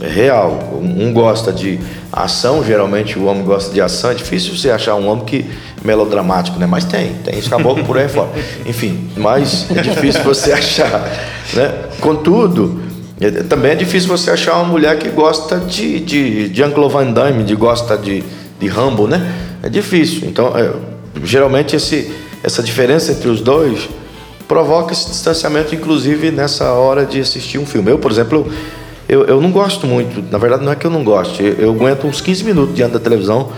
é 0.00 0.08
real. 0.08 0.80
Um 0.82 1.12
gosta 1.12 1.52
de 1.52 1.78
ação, 2.12 2.64
geralmente 2.64 3.16
o 3.16 3.26
homem 3.26 3.44
gosta 3.44 3.72
de 3.72 3.80
ação. 3.80 4.10
É 4.10 4.14
difícil 4.14 4.56
você 4.56 4.72
achar 4.72 4.96
um 4.96 5.06
homem 5.06 5.24
que 5.24 5.46
melodramático, 5.84 6.58
né? 6.58 6.66
Mas 6.66 6.84
tem, 6.84 7.12
tem 7.24 7.38
os 7.38 7.46
caboclos 7.46 7.86
por 7.86 7.96
aí 7.96 8.08
fora. 8.08 8.30
Enfim, 8.66 9.08
mas 9.16 9.70
é 9.70 9.82
difícil 9.82 10.24
você 10.24 10.50
achar, 10.54 11.00
né? 11.54 11.84
Contudo, 12.00 12.87
também 13.48 13.72
é 13.72 13.74
difícil 13.74 14.08
você 14.08 14.30
achar 14.30 14.54
uma 14.54 14.64
mulher 14.64 14.96
que 14.98 15.08
gosta 15.08 15.58
de, 15.58 15.98
de, 16.00 16.48
de 16.48 16.56
Jean-Claude 16.56 16.92
Van 16.92 17.12
Damme, 17.12 17.42
de 17.42 17.54
gosta 17.54 17.96
de, 17.96 18.22
de 18.60 18.66
Rambo, 18.68 19.08
né? 19.08 19.34
É 19.62 19.68
difícil. 19.68 20.28
Então, 20.28 20.56
é, 20.56 20.70
geralmente 21.24 21.74
esse, 21.74 22.12
essa 22.42 22.62
diferença 22.62 23.10
entre 23.12 23.28
os 23.28 23.40
dois 23.40 23.88
provoca 24.46 24.92
esse 24.92 25.08
distanciamento, 25.08 25.74
inclusive 25.74 26.30
nessa 26.30 26.72
hora 26.72 27.04
de 27.04 27.20
assistir 27.20 27.58
um 27.58 27.66
filme. 27.66 27.90
Eu, 27.90 27.98
por 27.98 28.10
exemplo, 28.10 28.50
eu, 29.08 29.24
eu 29.24 29.40
não 29.40 29.50
gosto 29.50 29.86
muito, 29.86 30.22
na 30.30 30.38
verdade 30.38 30.64
não 30.64 30.72
é 30.72 30.76
que 30.76 30.86
eu 30.86 30.90
não 30.90 31.02
gosto, 31.02 31.42
eu, 31.42 31.54
eu 31.54 31.70
aguento 31.70 32.06
uns 32.06 32.20
15 32.20 32.44
minutos 32.44 32.74
diante 32.74 32.92
da 32.92 32.98
televisão, 32.98 33.50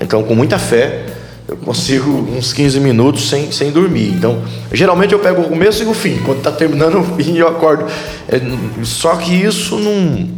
então 0.00 0.22
com 0.22 0.34
muita 0.34 0.58
fé 0.58 1.04
eu 1.52 1.56
consigo 1.58 2.10
uns 2.10 2.50
15 2.52 2.80
minutos 2.80 3.28
sem, 3.28 3.52
sem 3.52 3.70
dormir. 3.70 4.08
Então, 4.08 4.42
geralmente 4.72 5.12
eu 5.12 5.18
pego 5.18 5.42
o 5.42 5.44
começo 5.44 5.82
e 5.82 5.86
o 5.86 5.92
fim. 5.92 6.16
Quando 6.24 6.38
está 6.38 6.50
terminando 6.50 6.96
o 6.98 7.04
fim, 7.04 7.36
eu 7.36 7.46
acordo. 7.46 7.84
É, 8.26 8.40
só 8.82 9.16
que 9.16 9.34
isso 9.34 9.76
não, 9.76 10.30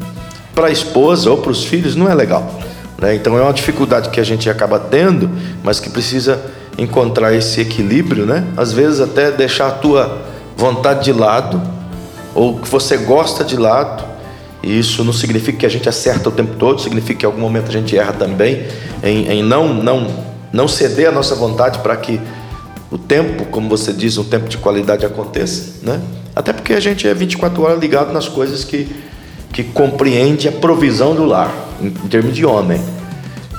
para 0.55 0.67
a 0.67 0.71
esposa 0.71 1.31
ou 1.31 1.39
para 1.39 1.53
os 1.53 1.65
filhos 1.65 1.95
não 1.95 2.11
é 2.11 2.15
legal. 2.15 2.61
Né? 2.99 3.15
Então 3.15 3.39
é 3.39 3.43
uma 3.43 3.53
dificuldade 3.53 4.11
que 4.11 4.19
a 4.19 4.25
gente 4.25 4.51
acaba 4.51 4.79
tendo, 4.79 5.31
mas 5.63 5.79
que 5.79 5.89
precisa 5.89 6.43
encontrar 6.77 7.33
esse 7.33 7.61
equilíbrio, 7.61 8.27
né? 8.27 8.45
Às 8.57 8.73
vezes 8.73 9.01
até 9.01 9.31
deixar 9.31 9.69
a 9.69 9.71
tua 9.71 10.23
vontade 10.57 11.05
de 11.05 11.13
lado 11.13 11.63
ou 12.35 12.59
que 12.59 12.69
você 12.69 12.97
gosta 12.97 13.45
de 13.45 13.57
lado. 13.57 14.03
E 14.65 14.77
isso 14.81 15.05
não 15.05 15.13
significa 15.13 15.59
que 15.59 15.67
a 15.67 15.69
gente 15.69 15.89
acerta 15.89 16.29
o 16.29 16.33
tempo 16.33 16.57
todo, 16.57 16.81
significa 16.81 17.21
que 17.21 17.27
em 17.27 17.29
algum 17.29 17.41
momento 17.41 17.69
a 17.69 17.73
gente 17.73 17.97
erra 17.97 18.15
também 18.15 18.67
em, 19.03 19.29
em 19.29 19.43
não 19.43 19.73
não 19.75 20.34
não 20.55 20.69
ceder 20.69 21.09
a 21.09 21.13
nossa 21.13 21.35
vontade 21.35 21.81
para 21.81 21.97
que 21.97 22.21
o 22.89 22.97
tempo, 22.97 23.45
como 23.47 23.69
você 23.69 23.93
diz, 23.93 24.17
um 24.17 24.25
tempo 24.25 24.49
de 24.49 24.57
qualidade 24.57 25.05
aconteça, 25.05 25.81
né? 25.83 26.01
Até 26.35 26.53
porque 26.53 26.73
a 26.73 26.81
gente 26.81 27.09
é 27.09 27.13
24 27.13 27.61
horas 27.61 27.81
ligado 27.81 28.13
nas 28.13 28.29
coisas 28.29 28.63
que, 28.63 28.89
que 29.53 29.65
compreende 29.65 30.49
a 30.49 30.53
provisão 30.53 31.13
do 31.13 31.25
lar, 31.25 31.53
em, 31.81 31.89
em 31.89 32.09
termos 32.09 32.37
de 32.37 32.47
homem. 32.47 32.81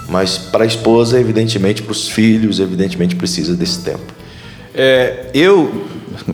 Mas 0.07 0.37
para 0.37 0.63
a 0.63 0.67
esposa, 0.67 1.19
evidentemente, 1.19 1.81
para 1.81 1.91
os 1.91 2.07
filhos, 2.07 2.61
evidentemente, 2.61 3.13
precisa 3.13 3.55
desse 3.55 3.81
tempo. 3.81 4.13
É, 4.73 5.25
eu 5.33 5.85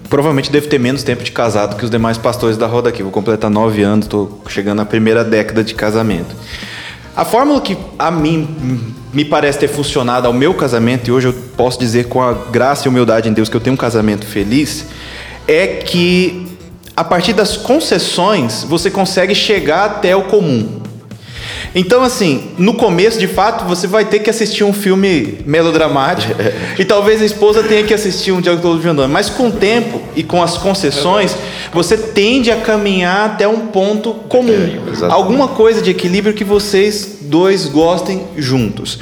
provavelmente 0.09 0.51
devo 0.51 0.67
ter 0.67 0.79
menos 0.79 1.01
tempo 1.01 1.23
de 1.23 1.31
casado 1.31 1.75
que 1.75 1.85
os 1.85 1.89
demais 1.89 2.19
pastores 2.19 2.55
da 2.55 2.67
roda 2.67 2.89
aqui. 2.89 3.01
Vou 3.01 3.11
completar 3.11 3.49
nove 3.49 3.81
anos, 3.81 4.05
estou 4.05 4.43
chegando 4.47 4.77
na 4.77 4.85
primeira 4.85 5.23
década 5.23 5.63
de 5.63 5.73
casamento. 5.73 6.35
A 7.15 7.25
fórmula 7.25 7.59
que 7.59 7.77
a 7.99 8.09
mim 8.09 8.95
me 9.11 9.25
parece 9.25 9.59
ter 9.59 9.67
funcionado 9.67 10.27
ao 10.27 10.33
meu 10.33 10.53
casamento, 10.53 11.09
e 11.09 11.11
hoje 11.11 11.27
eu 11.27 11.33
posso 11.57 11.77
dizer 11.77 12.07
com 12.07 12.21
a 12.21 12.33
graça 12.33 12.87
e 12.87 12.89
humildade 12.89 13.27
em 13.27 13.33
Deus 13.33 13.49
que 13.49 13.55
eu 13.55 13.59
tenho 13.59 13.73
um 13.73 13.77
casamento 13.77 14.25
feliz, 14.25 14.85
é 15.47 15.67
que 15.67 16.47
a 16.95 17.03
partir 17.03 17.33
das 17.33 17.57
concessões 17.57 18.63
você 18.63 18.89
consegue 18.89 19.35
chegar 19.35 19.85
até 19.85 20.15
o 20.15 20.23
comum. 20.23 20.81
Então, 21.73 22.03
assim, 22.03 22.51
no 22.57 22.73
começo, 22.73 23.17
de 23.17 23.27
fato, 23.27 23.65
você 23.65 23.87
vai 23.87 24.03
ter 24.03 24.19
que 24.19 24.29
assistir 24.29 24.63
um 24.63 24.73
filme 24.73 25.39
melodramático 25.45 26.33
e 26.77 26.83
talvez 26.83 27.21
a 27.21 27.25
esposa 27.25 27.63
tenha 27.63 27.83
que 27.83 27.93
assistir 27.93 28.31
um 28.31 28.43
Jean-Claude 28.43 28.83
Van 28.83 28.93
Damme. 28.95 29.13
Mas 29.13 29.29
com 29.29 29.47
o 29.47 29.51
tempo 29.51 30.01
e 30.15 30.21
com 30.21 30.43
as 30.43 30.57
concessões, 30.57 31.35
você 31.73 31.97
tende 31.97 32.51
a 32.51 32.57
caminhar 32.57 33.25
até 33.25 33.47
um 33.47 33.67
ponto 33.67 34.13
comum. 34.27 34.51
É, 35.01 35.05
Alguma 35.09 35.47
coisa 35.47 35.81
de 35.81 35.91
equilíbrio 35.91 36.33
que 36.33 36.43
vocês 36.43 37.19
dois 37.21 37.65
gostem 37.65 38.27
juntos. 38.35 38.99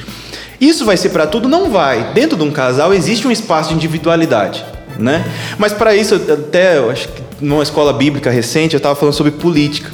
Isso 0.61 0.85
vai 0.85 0.97
ser 0.97 1.09
para 1.09 1.25
tudo? 1.25 1.47
Não 1.47 1.71
vai. 1.71 2.13
Dentro 2.13 2.37
de 2.37 2.43
um 2.43 2.51
casal 2.51 2.93
existe 2.93 3.27
um 3.27 3.31
espaço 3.31 3.69
de 3.69 3.75
individualidade. 3.75 4.63
Né? 4.97 5.25
Mas 5.57 5.71
para 5.71 5.95
isso, 5.95 6.15
até 6.15 6.77
eu 6.77 6.91
acho 6.91 7.07
que 7.07 7.21
numa 7.41 7.63
escola 7.63 7.93
bíblica 7.93 8.29
recente, 8.29 8.75
eu 8.75 8.79
estava 8.79 8.95
falando 8.95 9.13
sobre 9.13 9.31
política. 9.31 9.89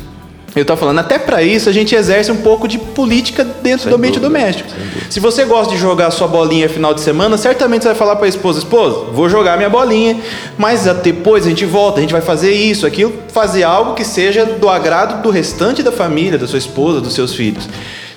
Eu 0.56 0.62
estava 0.62 0.80
falando, 0.80 1.00
até 1.00 1.20
para 1.20 1.44
isso 1.44 1.68
a 1.68 1.74
gente 1.74 1.94
exerce 1.94 2.32
um 2.32 2.38
pouco 2.38 2.66
de 2.66 2.78
política 2.78 3.44
dentro 3.44 3.84
sem 3.84 3.90
do 3.90 3.98
ambiente 3.98 4.20
dúvida, 4.20 4.30
doméstico. 4.30 4.70
Se 5.10 5.20
você 5.20 5.44
gosta 5.44 5.74
de 5.74 5.80
jogar 5.80 6.10
sua 6.12 6.28
bolinha 6.28 6.70
final 6.70 6.94
de 6.94 7.02
semana, 7.02 7.38
certamente 7.38 7.82
você 7.82 7.90
vai 7.90 7.98
falar 7.98 8.16
para 8.16 8.26
a 8.26 8.30
esposa: 8.30 8.60
esposa, 8.60 9.12
vou 9.12 9.28
jogar 9.28 9.58
minha 9.58 9.70
bolinha, 9.70 10.18
mas 10.58 10.86
depois 11.04 11.46
a 11.46 11.50
gente 11.50 11.66
volta, 11.66 11.98
a 11.98 12.02
gente 12.02 12.14
vai 12.14 12.22
fazer 12.22 12.54
isso, 12.54 12.88
aquilo, 12.88 13.14
fazer 13.34 13.64
algo 13.64 13.96
que 13.96 14.06
seja 14.06 14.46
do 14.46 14.70
agrado 14.70 15.22
do 15.22 15.30
restante 15.30 15.84
da 15.84 15.92
família, 15.92 16.38
da 16.38 16.48
sua 16.48 16.60
esposa, 16.60 17.02
dos 17.02 17.14
seus 17.14 17.34
filhos. 17.34 17.68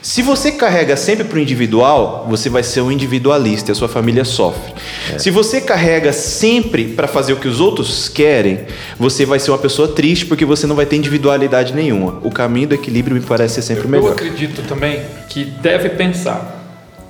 Se 0.00 0.22
você 0.22 0.52
carrega 0.52 0.96
sempre 0.96 1.24
para 1.24 1.36
o 1.36 1.40
individual, 1.40 2.26
você 2.28 2.48
vai 2.48 2.62
ser 2.62 2.80
um 2.80 2.90
individualista 2.90 3.70
e 3.70 3.72
a 3.72 3.74
sua 3.74 3.88
família 3.88 4.24
sofre. 4.24 4.72
É. 5.12 5.18
Se 5.18 5.30
você 5.30 5.60
carrega 5.60 6.12
sempre 6.12 6.86
para 6.88 7.08
fazer 7.08 7.32
o 7.32 7.36
que 7.36 7.48
os 7.48 7.60
outros 7.60 8.08
querem, 8.08 8.60
você 8.98 9.26
vai 9.26 9.38
ser 9.38 9.50
uma 9.50 9.58
pessoa 9.58 9.88
triste 9.88 10.26
porque 10.26 10.44
você 10.44 10.66
não 10.66 10.76
vai 10.76 10.86
ter 10.86 10.96
individualidade 10.96 11.74
nenhuma. 11.74 12.20
O 12.22 12.30
caminho 12.30 12.68
do 12.68 12.74
equilíbrio 12.74 13.16
me 13.16 13.22
parece 13.22 13.56
ser 13.56 13.62
sempre 13.62 13.86
o 13.86 13.88
melhor. 13.88 14.06
Eu 14.06 14.12
acredito 14.12 14.62
também 14.62 15.02
que 15.28 15.44
deve 15.44 15.90
pensar 15.90 16.56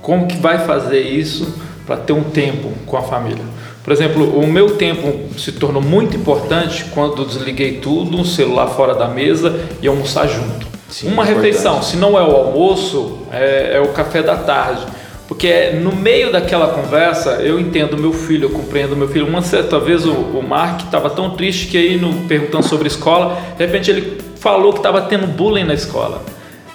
como 0.01 0.27
que 0.27 0.37
vai 0.37 0.65
fazer 0.65 1.01
isso 1.01 1.53
para 1.85 1.97
ter 1.97 2.13
um 2.13 2.23
tempo 2.23 2.71
com 2.85 2.97
a 2.97 3.01
família. 3.01 3.43
Por 3.83 3.93
exemplo, 3.93 4.37
o 4.39 4.45
meu 4.45 4.75
tempo 4.77 5.33
se 5.37 5.51
tornou 5.51 5.81
muito 5.81 6.15
importante 6.15 6.85
quando 6.93 7.25
desliguei 7.25 7.79
tudo, 7.79 8.17
um 8.17 8.25
celular 8.25 8.67
fora 8.67 8.93
da 8.93 9.07
mesa 9.07 9.59
e 9.81 9.87
almoçar 9.87 10.27
junto. 10.27 10.78
Sim, 10.89 11.11
uma 11.11 11.23
é 11.23 11.33
refeição, 11.33 11.81
se 11.81 11.95
não 11.97 12.17
é 12.17 12.21
o 12.21 12.35
almoço, 12.35 13.19
é, 13.31 13.73
é, 13.75 13.79
o 13.79 13.89
café 13.89 14.21
da 14.21 14.35
tarde. 14.35 14.85
Porque 15.27 15.73
no 15.73 15.95
meio 15.95 16.31
daquela 16.31 16.69
conversa, 16.69 17.33
eu 17.33 17.59
entendo 17.59 17.95
meu 17.95 18.11
filho, 18.11 18.45
eu 18.45 18.49
compreendo 18.49 18.95
meu 18.95 19.07
filho. 19.07 19.27
Uma 19.27 19.43
certa 19.43 19.79
vez 19.79 20.03
o, 20.03 20.11
o 20.11 20.41
Mark 20.41 20.81
estava 20.81 21.07
tão 21.11 21.29
triste 21.31 21.67
que 21.67 21.77
aí, 21.77 21.97
no, 21.97 22.27
perguntando 22.27 22.67
sobre 22.67 22.87
escola, 22.87 23.39
de 23.55 23.63
repente 23.63 23.91
ele 23.91 24.17
falou 24.37 24.73
que 24.73 24.79
estava 24.79 25.01
tendo 25.03 25.27
bullying 25.27 25.65
na 25.65 25.75
escola. 25.75 26.23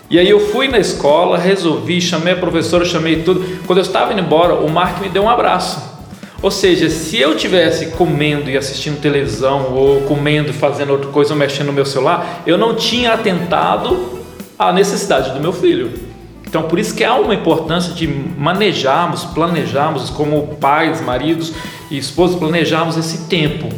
E 0.08 0.18
aí 0.18 0.30
eu 0.30 0.38
fui 0.38 0.68
na 0.68 0.78
escola, 0.78 1.36
resolvi, 1.36 2.00
chamei 2.00 2.34
a 2.34 2.36
professora, 2.36 2.84
chamei 2.84 3.22
tudo. 3.22 3.44
Quando 3.66 3.78
eu 3.78 3.82
estava 3.82 4.12
indo 4.12 4.22
embora, 4.22 4.54
o 4.54 4.70
Mark 4.70 5.00
me 5.00 5.08
deu 5.08 5.24
um 5.24 5.28
abraço. 5.28 5.93
Ou 6.44 6.50
seja, 6.50 6.90
se 6.90 7.18
eu 7.18 7.34
tivesse 7.34 7.86
comendo 7.92 8.50
e 8.50 8.56
assistindo 8.58 9.00
televisão, 9.00 9.72
ou 9.72 10.02
comendo 10.02 10.50
e 10.50 10.52
fazendo 10.52 10.90
outra 10.90 11.10
coisa, 11.10 11.32
ou 11.32 11.38
mexendo 11.38 11.68
no 11.68 11.72
meu 11.72 11.86
celular, 11.86 12.42
eu 12.46 12.58
não 12.58 12.74
tinha 12.74 13.14
atentado 13.14 14.20
à 14.58 14.70
necessidade 14.70 15.30
do 15.30 15.40
meu 15.40 15.54
filho. 15.54 15.90
Então, 16.46 16.64
por 16.64 16.78
isso 16.78 16.94
que 16.94 17.02
há 17.02 17.14
uma 17.14 17.34
importância 17.34 17.94
de 17.94 18.06
manejarmos, 18.06 19.24
planejarmos, 19.24 20.10
como 20.10 20.48
pais, 20.60 21.00
maridos 21.00 21.54
e 21.90 21.96
esposas, 21.96 22.36
planejarmos 22.38 22.98
esse 22.98 23.26
tempo, 23.26 23.70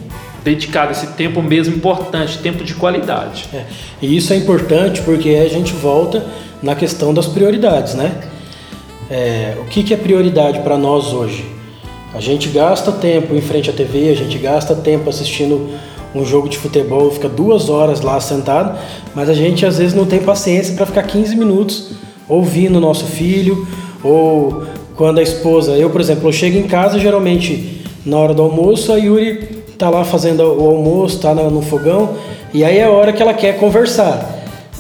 dedicado 0.42 0.90
esse 0.90 1.06
tempo 1.12 1.40
mesmo 1.40 1.76
importante, 1.76 2.38
tempo 2.38 2.64
de 2.64 2.74
qualidade. 2.74 3.48
É, 3.54 3.64
e 4.02 4.16
isso 4.16 4.32
é 4.32 4.36
importante 4.36 5.02
porque 5.02 5.30
a 5.36 5.48
gente 5.48 5.72
volta 5.72 6.26
na 6.60 6.74
questão 6.74 7.14
das 7.14 7.26
prioridades, 7.26 7.94
né? 7.94 8.24
É, 9.08 9.56
o 9.60 9.66
que, 9.66 9.84
que 9.84 9.94
é 9.94 9.96
prioridade 9.96 10.58
para 10.62 10.76
nós 10.76 11.12
hoje? 11.12 11.54
A 12.16 12.20
gente 12.20 12.48
gasta 12.48 12.90
tempo 12.92 13.34
em 13.34 13.42
frente 13.42 13.68
à 13.68 13.74
TV, 13.74 14.08
a 14.08 14.14
gente 14.14 14.38
gasta 14.38 14.74
tempo 14.74 15.10
assistindo 15.10 15.68
um 16.14 16.24
jogo 16.24 16.48
de 16.48 16.56
futebol, 16.56 17.10
fica 17.10 17.28
duas 17.28 17.68
horas 17.68 18.00
lá 18.00 18.18
sentado, 18.18 18.78
mas 19.14 19.28
a 19.28 19.34
gente 19.34 19.66
às 19.66 19.76
vezes 19.76 19.92
não 19.92 20.06
tem 20.06 20.20
paciência 20.20 20.74
para 20.74 20.86
ficar 20.86 21.02
15 21.02 21.36
minutos 21.36 21.90
ouvindo 22.26 22.76
o 22.76 22.80
nosso 22.80 23.04
filho, 23.04 23.68
ou 24.02 24.64
quando 24.96 25.18
a 25.18 25.22
esposa, 25.22 25.72
eu 25.72 25.90
por 25.90 26.00
exemplo, 26.00 26.26
eu 26.26 26.32
chego 26.32 26.56
em 26.56 26.66
casa 26.66 26.98
geralmente 26.98 27.82
na 28.06 28.16
hora 28.16 28.32
do 28.32 28.40
almoço, 28.40 28.94
a 28.94 28.96
Yuri 28.96 29.64
tá 29.76 29.90
lá 29.90 30.02
fazendo 30.02 30.40
o 30.42 30.70
almoço, 30.70 31.20
tá 31.20 31.34
no 31.34 31.60
fogão, 31.60 32.14
e 32.54 32.64
aí 32.64 32.78
é 32.78 32.84
a 32.84 32.90
hora 32.90 33.12
que 33.12 33.20
ela 33.20 33.34
quer 33.34 33.58
conversar. 33.58 34.35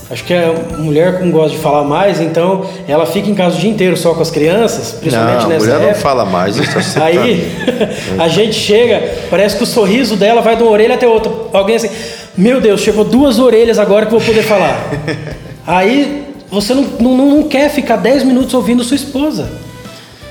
Acho 0.08 0.22
que 0.22 0.32
a 0.32 0.52
mulher 0.78 1.20
não 1.20 1.32
gosta 1.32 1.50
de 1.50 1.58
falar 1.58 1.82
mais, 1.82 2.20
então 2.20 2.64
ela 2.86 3.04
fica 3.04 3.28
em 3.28 3.34
casa 3.34 3.56
o 3.56 3.58
dia 3.58 3.70
inteiro 3.70 3.96
só 3.96 4.14
com 4.14 4.22
as 4.22 4.30
crianças, 4.30 4.92
principalmente 5.00 5.42
não, 5.42 5.48
nessa 5.48 5.64
mulher 5.64 5.76
época. 5.76 5.92
não 5.94 6.00
fala 6.00 6.24
mais. 6.24 6.56
Isso 6.56 6.98
é 6.98 7.02
Aí 7.02 7.52
a 8.16 8.28
gente 8.28 8.54
chega, 8.54 9.02
parece 9.28 9.56
que 9.56 9.64
o 9.64 9.66
sorriso 9.66 10.14
dela 10.14 10.40
vai 10.40 10.54
de 10.54 10.62
uma 10.62 10.70
orelha 10.70 10.94
até 10.94 11.08
outra. 11.08 11.32
Alguém 11.52 11.74
assim, 11.74 11.90
meu 12.36 12.60
Deus, 12.60 12.82
chegou 12.82 13.04
duas 13.04 13.40
orelhas 13.40 13.80
agora 13.80 14.06
que 14.06 14.14
eu 14.14 14.20
vou 14.20 14.26
poder 14.26 14.42
falar. 14.42 14.78
Aí 15.66 16.26
você 16.48 16.72
não, 16.72 16.84
não, 17.00 17.16
não 17.16 17.42
quer 17.42 17.68
ficar 17.68 17.96
10 17.96 18.22
minutos 18.22 18.54
ouvindo 18.54 18.84
sua 18.84 18.94
esposa. 18.94 19.48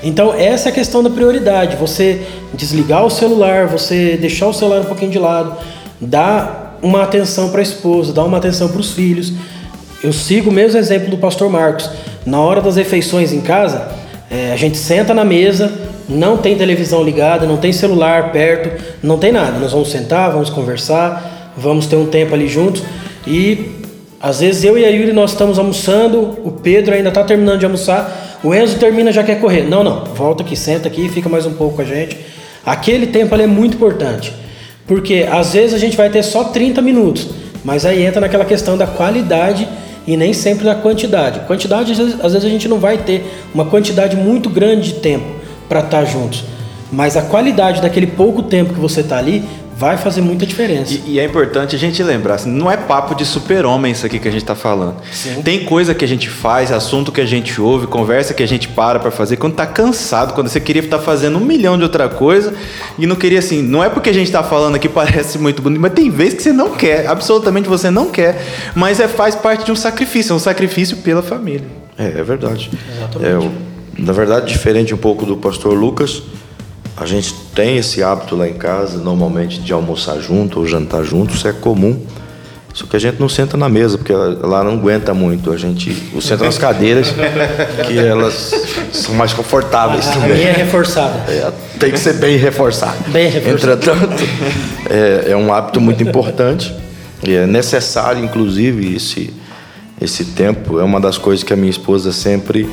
Então 0.02 0.32
essa 0.32 0.70
é 0.70 0.72
a 0.72 0.74
questão 0.74 1.02
da 1.02 1.10
prioridade. 1.10 1.76
Você 1.76 2.22
desligar 2.54 3.04
o 3.04 3.10
celular, 3.10 3.66
você 3.66 4.16
deixar 4.16 4.46
o 4.46 4.54
celular 4.54 4.80
um 4.80 4.84
pouquinho 4.84 5.10
de 5.10 5.18
lado, 5.18 5.54
dar 6.00 6.78
uma 6.82 7.02
atenção 7.02 7.50
para 7.50 7.60
a 7.60 7.62
esposa, 7.62 8.12
dá 8.12 8.24
uma 8.24 8.38
atenção 8.38 8.68
para 8.68 8.80
os 8.80 8.92
filhos. 8.92 9.32
Eu 10.02 10.12
sigo 10.12 10.50
o 10.50 10.52
mesmo 10.52 10.78
exemplo 10.78 11.08
do 11.10 11.16
pastor 11.16 11.50
Marcos. 11.50 11.90
Na 12.24 12.40
hora 12.40 12.60
das 12.60 12.76
refeições 12.76 13.32
em 13.32 13.40
casa, 13.40 13.88
é, 14.30 14.52
a 14.52 14.56
gente 14.56 14.76
senta 14.76 15.14
na 15.14 15.24
mesa, 15.24 15.72
não 16.08 16.36
tem 16.36 16.56
televisão 16.56 17.02
ligada, 17.02 17.46
não 17.46 17.56
tem 17.56 17.72
celular 17.72 18.30
perto, 18.32 18.82
não 19.02 19.18
tem 19.18 19.32
nada. 19.32 19.58
Nós 19.58 19.72
vamos 19.72 19.90
sentar, 19.90 20.30
vamos 20.30 20.50
conversar, 20.50 21.52
vamos 21.56 21.86
ter 21.86 21.96
um 21.96 22.06
tempo 22.06 22.34
ali 22.34 22.48
juntos 22.48 22.82
e 23.26 23.76
às 24.20 24.40
vezes 24.40 24.64
eu 24.64 24.78
e 24.78 24.84
a 24.84 24.88
Yuri 24.88 25.12
nós 25.12 25.32
estamos 25.32 25.58
almoçando, 25.58 26.38
o 26.44 26.50
Pedro 26.50 26.94
ainda 26.94 27.08
está 27.08 27.22
terminando 27.24 27.58
de 27.58 27.64
almoçar, 27.64 28.38
o 28.42 28.54
Enzo 28.54 28.78
termina 28.78 29.12
já 29.12 29.22
quer 29.22 29.40
correr. 29.40 29.62
Não, 29.62 29.82
não, 29.82 30.04
volta 30.04 30.42
aqui, 30.42 30.56
senta 30.56 30.88
aqui, 30.88 31.08
fica 31.08 31.28
mais 31.28 31.46
um 31.46 31.54
pouco 31.54 31.76
com 31.76 31.82
a 31.82 31.84
gente. 31.84 32.16
Aquele 32.64 33.06
tempo 33.06 33.34
ali 33.34 33.44
é 33.44 33.46
muito 33.46 33.76
importante, 33.76 34.32
porque 34.86 35.26
às 35.30 35.52
vezes 35.52 35.74
a 35.74 35.78
gente 35.78 35.96
vai 35.96 36.10
ter 36.10 36.22
só 36.22 36.44
30 36.44 36.82
minutos, 36.82 37.28
mas 37.64 37.84
aí 37.84 38.04
entra 38.04 38.20
naquela 38.20 38.44
questão 38.44 38.76
da 38.76 38.86
qualidade 38.86 39.68
e 40.06 40.16
nem 40.16 40.32
sempre 40.32 40.64
da 40.64 40.74
quantidade. 40.74 41.40
Quantidade, 41.40 41.92
às 41.92 41.98
vezes, 41.98 42.14
às 42.14 42.32
vezes 42.32 42.44
a 42.46 42.50
gente 42.50 42.68
não 42.68 42.78
vai 42.78 42.98
ter 42.98 43.44
uma 43.52 43.64
quantidade 43.64 44.16
muito 44.16 44.48
grande 44.48 44.92
de 44.92 45.00
tempo 45.00 45.26
para 45.68 45.80
estar 45.80 46.00
tá 46.00 46.04
juntos, 46.04 46.44
mas 46.92 47.16
a 47.16 47.22
qualidade 47.22 47.82
daquele 47.82 48.06
pouco 48.06 48.42
tempo 48.42 48.72
que 48.72 48.80
você 48.80 49.00
está 49.00 49.18
ali 49.18 49.44
vai 49.76 49.98
fazer 49.98 50.22
muita 50.22 50.46
diferença. 50.46 50.94
E, 50.94 51.12
e, 51.12 51.20
é 51.20 51.24
importante 51.24 51.76
a 51.76 51.78
gente 51.78 52.02
lembrar, 52.02 52.36
assim, 52.36 52.50
não 52.50 52.70
é 52.70 52.78
papo 52.78 53.14
de 53.14 53.26
super-homem 53.26 53.92
isso 53.92 54.06
aqui 54.06 54.18
que 54.18 54.26
a 54.26 54.30
gente 54.30 54.42
está 54.42 54.54
falando. 54.54 54.96
Sim. 55.12 55.42
Tem 55.42 55.64
coisa 55.64 55.94
que 55.94 56.02
a 56.02 56.08
gente 56.08 56.30
faz, 56.30 56.72
assunto 56.72 57.12
que 57.12 57.20
a 57.20 57.26
gente 57.26 57.60
ouve, 57.60 57.86
conversa 57.86 58.32
que 58.32 58.42
a 58.42 58.48
gente 58.48 58.68
para 58.68 58.98
para 58.98 59.10
fazer 59.10 59.36
quando 59.36 59.52
está 59.52 59.66
cansado, 59.66 60.32
quando 60.32 60.48
você 60.48 60.60
queria 60.60 60.82
estar 60.82 60.96
tá 60.96 61.04
fazendo 61.04 61.36
um 61.36 61.44
milhão 61.44 61.76
de 61.76 61.82
outra 61.82 62.08
coisa 62.08 62.54
e 62.98 63.06
não 63.06 63.16
queria 63.16 63.38
assim. 63.38 63.60
Não 63.60 63.84
é 63.84 63.90
porque 63.90 64.08
a 64.08 64.14
gente 64.14 64.26
está 64.26 64.42
falando 64.42 64.76
aqui 64.76 64.88
parece 64.88 65.38
muito 65.38 65.60
bonito, 65.60 65.80
mas 65.80 65.92
tem 65.92 66.08
vezes 66.08 66.34
que 66.34 66.42
você 66.42 66.52
não 66.52 66.70
quer, 66.70 67.06
absolutamente 67.06 67.68
você 67.68 67.90
não 67.90 68.10
quer, 68.10 68.42
mas 68.74 68.98
é 68.98 69.06
faz 69.06 69.34
parte 69.34 69.66
de 69.66 69.72
um 69.72 69.76
sacrifício, 69.76 70.32
é 70.32 70.36
um 70.36 70.40
sacrifício 70.40 70.96
pela 70.98 71.22
família. 71.22 71.66
É, 71.98 72.06
é 72.06 72.22
verdade. 72.22 72.70
Exatamente. 72.96 73.46
É, 73.46 74.02
na 74.02 74.12
verdade, 74.12 74.50
diferente 74.50 74.94
um 74.94 74.98
pouco 74.98 75.26
do 75.26 75.36
pastor 75.36 75.74
Lucas, 75.74 76.22
a 76.96 77.04
gente 77.04 77.34
tem 77.54 77.76
esse 77.76 78.02
hábito 78.02 78.34
lá 78.34 78.48
em 78.48 78.54
casa, 78.54 78.98
normalmente, 78.98 79.60
de 79.60 79.72
almoçar 79.72 80.18
junto 80.18 80.60
ou 80.60 80.66
jantar 80.66 81.04
junto, 81.04 81.34
isso 81.34 81.46
é 81.46 81.52
comum. 81.52 82.00
Só 82.72 82.84
que 82.86 82.96
a 82.96 82.98
gente 82.98 83.18
não 83.18 83.28
senta 83.28 83.56
na 83.56 83.68
mesa, 83.68 83.96
porque 83.96 84.12
lá 84.12 84.62
não 84.62 84.72
aguenta 84.72 85.14
muito. 85.14 85.50
A 85.50 85.56
gente 85.56 85.94
senta 86.20 86.44
nas 86.44 86.58
cadeiras, 86.58 87.08
que 87.86 87.98
elas 87.98 88.52
são 88.92 89.14
mais 89.14 89.32
confortáveis 89.32 90.06
a, 90.06 90.12
também. 90.12 90.32
A 90.32 90.34
minha 90.34 90.48
é 90.48 90.52
reforçada. 90.52 91.30
É, 91.30 91.52
tem 91.78 91.90
que 91.90 91.98
ser 91.98 92.14
bem 92.14 92.36
reforçada. 92.36 92.96
Bem 93.08 93.30
reforçada. 93.30 93.72
Entretanto, 93.72 94.22
é, 94.90 95.32
é 95.32 95.36
um 95.36 95.52
hábito 95.52 95.80
muito 95.80 96.02
importante. 96.02 96.74
E 97.26 97.34
é 97.34 97.46
necessário, 97.46 98.22
inclusive, 98.22 98.94
esse, 98.94 99.32
esse 100.00 100.26
tempo. 100.26 100.78
É 100.78 100.84
uma 100.84 101.00
das 101.00 101.16
coisas 101.16 101.42
que 101.42 101.54
a 101.54 101.56
minha 101.56 101.70
esposa 101.70 102.12
sempre 102.12 102.68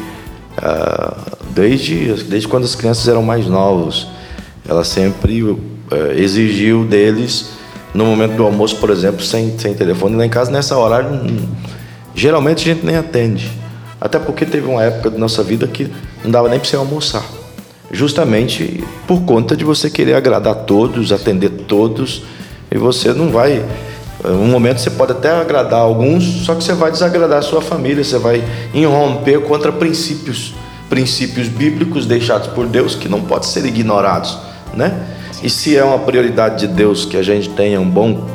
ah, 0.57 1.15
desde, 1.53 2.13
desde 2.23 2.47
quando 2.47 2.65
as 2.65 2.75
crianças 2.75 3.07
eram 3.07 3.23
mais 3.23 3.47
novos. 3.47 4.07
Ela 4.67 4.83
sempre 4.83 5.41
uh, 5.43 5.59
exigiu 6.15 6.85
deles, 6.85 7.51
no 7.93 8.05
momento 8.05 8.35
do 8.35 8.43
almoço, 8.43 8.77
por 8.77 8.89
exemplo, 8.89 9.23
sem, 9.23 9.57
sem 9.57 9.73
telefone. 9.73 10.15
Lá 10.15 10.25
em 10.25 10.29
casa, 10.29 10.51
nessa 10.51 10.77
hora, 10.77 11.05
geralmente 12.15 12.69
a 12.69 12.73
gente 12.73 12.85
nem 12.85 12.95
atende. 12.95 13.51
Até 13.99 14.19
porque 14.19 14.45
teve 14.45 14.67
uma 14.67 14.83
época 14.83 15.09
da 15.09 15.17
nossa 15.17 15.43
vida 15.43 15.67
que 15.67 15.91
não 16.23 16.31
dava 16.31 16.49
nem 16.49 16.59
para 16.59 16.67
você 16.67 16.75
almoçar. 16.75 17.23
Justamente 17.91 18.83
por 19.07 19.21
conta 19.21 19.55
de 19.55 19.63
você 19.63 19.89
querer 19.89 20.15
agradar 20.15 20.55
todos, 20.55 21.11
atender 21.11 21.49
todos, 21.49 22.23
e 22.71 22.77
você 22.77 23.13
não 23.13 23.29
vai 23.29 23.63
um 24.25 24.47
momento 24.47 24.79
você 24.79 24.89
pode 24.89 25.11
até 25.11 25.29
agradar 25.31 25.81
alguns, 25.81 26.45
só 26.45 26.55
que 26.55 26.63
você 26.63 26.73
vai 26.73 26.91
desagradar 26.91 27.39
a 27.39 27.41
sua 27.41 27.61
família, 27.61 28.03
você 28.03 28.17
vai 28.17 28.41
irromper 28.73 29.41
contra 29.41 29.71
princípios, 29.71 30.53
princípios 30.89 31.49
bíblicos 31.49 32.05
deixados 32.05 32.47
por 32.47 32.65
Deus 32.65 32.95
que 32.95 33.09
não 33.09 33.21
podem 33.21 33.49
ser 33.49 33.65
ignorados, 33.65 34.37
né? 34.73 35.07
E 35.41 35.49
se 35.49 35.75
é 35.75 35.83
uma 35.83 35.99
prioridade 35.99 36.67
de 36.67 36.73
Deus 36.73 37.05
que 37.05 37.17
a 37.17 37.23
gente 37.23 37.49
tenha 37.49 37.79
um 37.79 37.89
bom, 37.89 38.27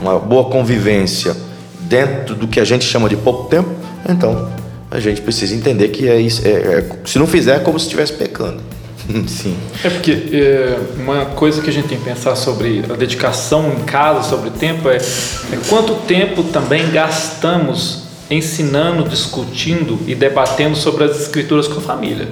uma 0.00 0.18
boa 0.18 0.44
convivência 0.44 1.36
dentro 1.80 2.34
do 2.34 2.48
que 2.48 2.58
a 2.58 2.64
gente 2.64 2.84
chama 2.84 3.08
de 3.08 3.16
pouco 3.16 3.48
tempo, 3.48 3.68
então 4.08 4.50
a 4.90 5.00
gente 5.00 5.20
precisa 5.20 5.54
entender 5.54 5.88
que 5.88 6.08
é 6.08 6.18
isso. 6.20 6.46
É, 6.46 6.50
é, 6.50 6.86
se 7.04 7.18
não 7.18 7.26
fizer, 7.26 7.56
é 7.56 7.58
como 7.58 7.78
se 7.78 7.86
estivesse 7.86 8.12
pecando. 8.12 8.62
Sim. 9.28 9.56
É 9.84 9.90
porque 9.90 10.28
é, 10.32 10.78
uma 10.96 11.26
coisa 11.26 11.60
que 11.60 11.70
a 11.70 11.72
gente 11.72 11.88
tem 11.88 11.98
que 11.98 12.04
pensar 12.04 12.34
sobre 12.36 12.84
a 12.88 12.94
dedicação 12.94 13.72
em 13.72 13.84
casa, 13.84 14.28
sobre 14.28 14.50
tempo, 14.50 14.88
é, 14.88 14.96
é 14.96 15.58
quanto 15.68 15.94
tempo 16.06 16.42
também 16.44 16.90
gastamos 16.90 18.04
ensinando, 18.30 19.08
discutindo 19.08 19.98
e 20.06 20.14
debatendo 20.14 20.76
sobre 20.76 21.04
as 21.04 21.20
escrituras 21.20 21.68
com 21.68 21.78
a 21.78 21.82
família. 21.82 22.28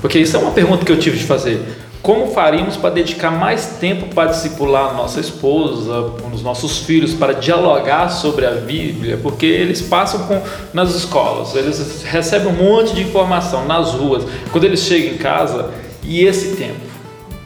Porque 0.00 0.18
isso 0.18 0.36
é 0.36 0.38
uma 0.38 0.52
pergunta 0.52 0.84
que 0.84 0.92
eu 0.92 0.98
tive 0.98 1.18
de 1.18 1.24
fazer. 1.24 1.60
Como 2.04 2.32
faríamos 2.32 2.76
para 2.76 2.90
dedicar 2.90 3.30
mais 3.30 3.78
tempo 3.80 4.14
para 4.14 4.28
discipular 4.30 4.90
a 4.90 4.92
nossa 4.92 5.18
esposa, 5.18 6.12
os 6.30 6.42
nossos 6.42 6.80
filhos, 6.80 7.14
para 7.14 7.32
dialogar 7.32 8.10
sobre 8.10 8.44
a 8.44 8.50
Bíblia? 8.50 9.18
Porque 9.22 9.46
eles 9.46 9.80
passam 9.80 10.26
com, 10.26 10.38
nas 10.74 10.94
escolas, 10.94 11.54
eles 11.54 12.02
recebem 12.02 12.48
um 12.48 12.56
monte 12.56 12.94
de 12.94 13.00
informação 13.00 13.64
nas 13.64 13.92
ruas. 13.92 14.22
Quando 14.52 14.64
eles 14.64 14.80
chegam 14.80 15.14
em 15.14 15.16
casa, 15.16 15.70
e 16.02 16.22
esse 16.26 16.56
tempo? 16.56 16.80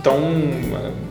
Então, 0.01 0.19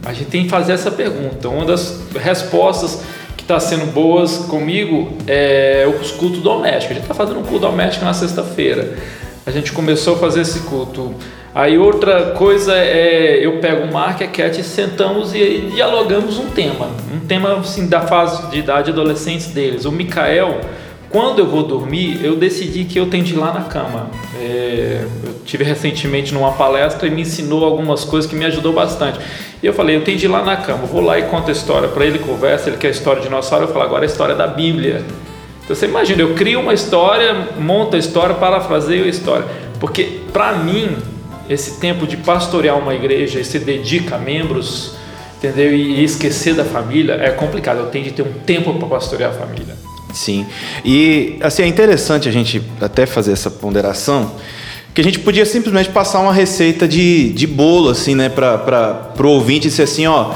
a 0.06 0.12
gente 0.12 0.30
tem 0.30 0.44
que 0.44 0.50
fazer 0.50 0.74
essa 0.74 0.92
pergunta. 0.92 1.48
Uma 1.48 1.64
das 1.64 2.02
respostas 2.16 3.02
que 3.38 3.44
está 3.44 3.62
sendo 3.62 3.94
boas 3.94 4.40
comigo 4.40 5.14
é 5.26 5.90
os 6.02 6.12
cultos 6.12 6.42
domésticos. 6.42 6.92
A 6.92 6.94
gente 6.96 7.04
está 7.04 7.14
fazendo 7.14 7.40
um 7.40 7.44
culto 7.44 7.60
doméstico 7.60 8.04
na 8.04 8.14
sexta-feira. 8.14 8.98
A 9.46 9.52
gente 9.52 9.72
começou 9.72 10.16
a 10.16 10.18
fazer 10.18 10.42
esse 10.42 10.60
culto 10.64 11.16
Aí 11.58 11.76
outra 11.76 12.34
coisa 12.34 12.76
é 12.76 13.40
eu 13.44 13.58
pego 13.58 13.86
o 13.86 13.92
Mark 13.92 14.22
a 14.22 14.28
Cat 14.28 14.62
sentamos 14.62 15.34
e 15.34 15.72
dialogamos 15.74 16.38
um 16.38 16.52
tema, 16.52 16.92
um 17.12 17.26
tema 17.26 17.54
assim 17.54 17.88
da 17.88 18.02
fase 18.02 18.48
de 18.52 18.60
idade 18.60 18.92
adolescente 18.92 19.50
deles. 19.50 19.84
O 19.84 19.92
Mikael, 19.92 20.62
quando 21.10 21.40
eu 21.40 21.48
vou 21.48 21.64
dormir, 21.64 22.24
eu 22.24 22.36
decidi 22.36 22.84
que 22.84 23.00
eu 23.00 23.08
tenho 23.08 23.24
de 23.24 23.34
ir 23.34 23.38
lá 23.38 23.52
na 23.52 23.62
cama. 23.62 24.12
É, 24.40 25.04
eu 25.24 25.34
tive 25.46 25.64
recentemente 25.64 26.32
numa 26.32 26.52
palestra 26.52 27.08
e 27.08 27.10
me 27.10 27.24
ensinou 27.24 27.66
algumas 27.66 28.06
coisas 28.06 28.30
que 28.30 28.36
me 28.36 28.46
ajudou 28.46 28.72
bastante. 28.72 29.20
E 29.64 29.66
eu 29.66 29.74
falei, 29.74 29.96
eu 29.96 30.04
tenho 30.04 30.20
de 30.20 30.26
ir 30.26 30.30
lá 30.30 30.44
na 30.44 30.58
cama, 30.58 30.86
vou 30.86 31.02
lá 31.02 31.18
e 31.18 31.24
conto 31.24 31.50
a 31.50 31.52
história 31.52 31.88
para 31.88 32.06
ele, 32.06 32.20
conversa, 32.20 32.70
ele 32.70 32.78
quer 32.78 32.90
a 32.90 32.92
história 32.92 33.20
de 33.20 33.30
dinossauro, 33.30 33.66
eu 33.66 33.70
falo 33.70 33.84
agora 33.84 34.04
a 34.04 34.06
história 34.06 34.36
da 34.36 34.46
Bíblia. 34.46 35.04
Então 35.64 35.76
você 35.76 35.88
imagina, 35.88 36.22
eu 36.22 36.36
crio 36.36 36.60
uma 36.60 36.76
história, 36.76 37.48
monto 37.58 37.96
a 37.96 38.00
história, 38.00 38.36
parafraseio 38.36 39.06
a 39.06 39.08
história. 39.08 39.46
Porque 39.80 40.20
para 40.32 40.54
mim, 40.54 40.96
esse 41.50 41.80
tempo 41.80 42.06
de 42.06 42.18
pastorear 42.18 42.78
uma 42.78 42.94
igreja 42.94 43.40
e 43.40 43.46
se 43.46 43.60
dedica 43.60 44.16
a 44.16 44.20
membros, 44.20 44.94
entendeu? 45.38 45.76
E 45.76 46.04
esquecer 46.04 46.54
da 46.54 46.66
família 46.66 47.14
é 47.14 47.30
complicado. 47.30 47.80
Eu 47.80 47.86
tenho 47.88 48.06
de 48.06 48.12
ter 48.12 48.24
um 48.24 48.34
tempo 48.46 48.74
para 48.74 48.88
pastorear 48.88 49.32
a 49.32 49.34
família. 49.34 49.76
Sim. 50.14 50.46
E 50.84 51.38
assim 51.42 51.64
é 51.64 51.68
interessante 51.68 52.28
a 52.28 52.32
gente 52.32 52.62
até 52.82 53.06
fazer 53.06 53.34
essa 53.34 53.52
ponderação, 53.52 54.32
que 54.94 55.02
a 55.02 55.04
gente 55.04 55.20
podia 55.20 55.46
simplesmente 55.46 55.90
passar 55.90 56.20
uma 56.20 56.34
receita 56.34 56.88
de, 56.88 57.32
de 57.34 57.46
bolo 57.46 57.90
assim, 57.90 58.16
né, 58.16 58.30
para 58.30 59.14
o 59.20 59.28
ouvinte 59.28 59.68
dizer 59.68 59.84
assim, 59.84 60.08
ó, 60.08 60.34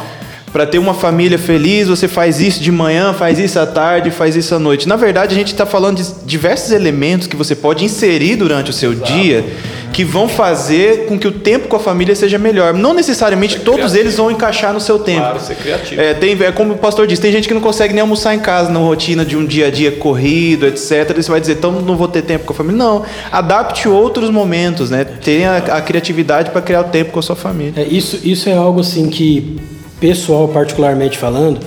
para 0.51 0.67
ter 0.67 0.77
uma 0.77 0.93
família 0.93 1.39
feliz, 1.39 1.87
você 1.87 2.07
faz 2.07 2.39
isso 2.39 2.61
de 2.61 2.71
manhã, 2.71 3.13
faz 3.13 3.39
isso 3.39 3.57
à 3.57 3.65
tarde, 3.65 4.11
faz 4.11 4.35
isso 4.35 4.53
à 4.53 4.59
noite. 4.59 4.87
Na 4.87 4.97
verdade, 4.97 5.33
a 5.33 5.37
gente 5.37 5.53
está 5.53 5.65
falando 5.65 5.97
de 5.97 6.25
diversos 6.25 6.71
elementos 6.71 7.25
que 7.25 7.35
você 7.35 7.55
pode 7.55 7.85
inserir 7.85 8.35
durante 8.35 8.69
o 8.69 8.73
seu 8.73 8.91
Exato. 8.91 9.11
dia 9.13 9.45
que 9.91 10.03
vão 10.03 10.27
fazer 10.27 11.05
com 11.05 11.17
que 11.19 11.27
o 11.27 11.31
tempo 11.31 11.67
com 11.67 11.75
a 11.75 11.79
família 11.79 12.15
seja 12.15 12.37
melhor. 12.37 12.73
Não 12.73 12.93
necessariamente 12.93 13.53
ser 13.53 13.59
todos 13.59 13.79
criativo. 13.79 13.99
eles 13.99 14.17
vão 14.17 14.31
encaixar 14.31 14.73
no 14.73 14.79
seu 14.79 14.99
tempo. 14.99 15.21
Claro, 15.21 15.39
ser 15.39 15.55
criativo. 15.55 16.01
É, 16.01 16.13
tem, 16.13 16.41
é 16.41 16.51
como 16.51 16.73
o 16.73 16.77
pastor 16.77 17.07
disse, 17.07 17.21
tem 17.21 17.31
gente 17.31 17.47
que 17.47 17.53
não 17.53 17.61
consegue 17.61 17.93
nem 17.93 18.01
almoçar 18.01 18.33
em 18.33 18.39
casa 18.39 18.71
na 18.71 18.79
rotina 18.79 19.25
de 19.25 19.35
um 19.35 19.45
dia 19.45 19.67
a 19.67 19.71
dia 19.71 19.91
corrido, 19.91 20.65
etc. 20.65 21.15
E 21.17 21.23
você 21.23 21.29
vai 21.29 21.41
dizer, 21.41 21.53
então 21.53 21.71
não 21.71 21.95
vou 21.95 22.07
ter 22.07 22.21
tempo 22.21 22.45
com 22.45 22.53
a 22.53 22.55
família. 22.55 22.77
Não, 22.77 23.03
adapte 23.31 23.87
outros 23.87 24.29
momentos, 24.29 24.89
né? 24.89 25.03
Tenha 25.03 25.57
a, 25.57 25.81
criatividade 25.81 26.51
para 26.51 26.61
criar 26.61 26.81
o 26.81 26.85
tempo 26.85 27.11
com 27.11 27.19
a 27.19 27.23
sua 27.23 27.35
família. 27.35 27.73
É, 27.81 27.83
isso, 27.83 28.19
isso 28.23 28.49
é 28.49 28.53
algo 28.53 28.79
assim 28.79 29.09
que, 29.09 29.59
pessoal 29.99 30.47
particularmente 30.47 31.17
falando, 31.17 31.59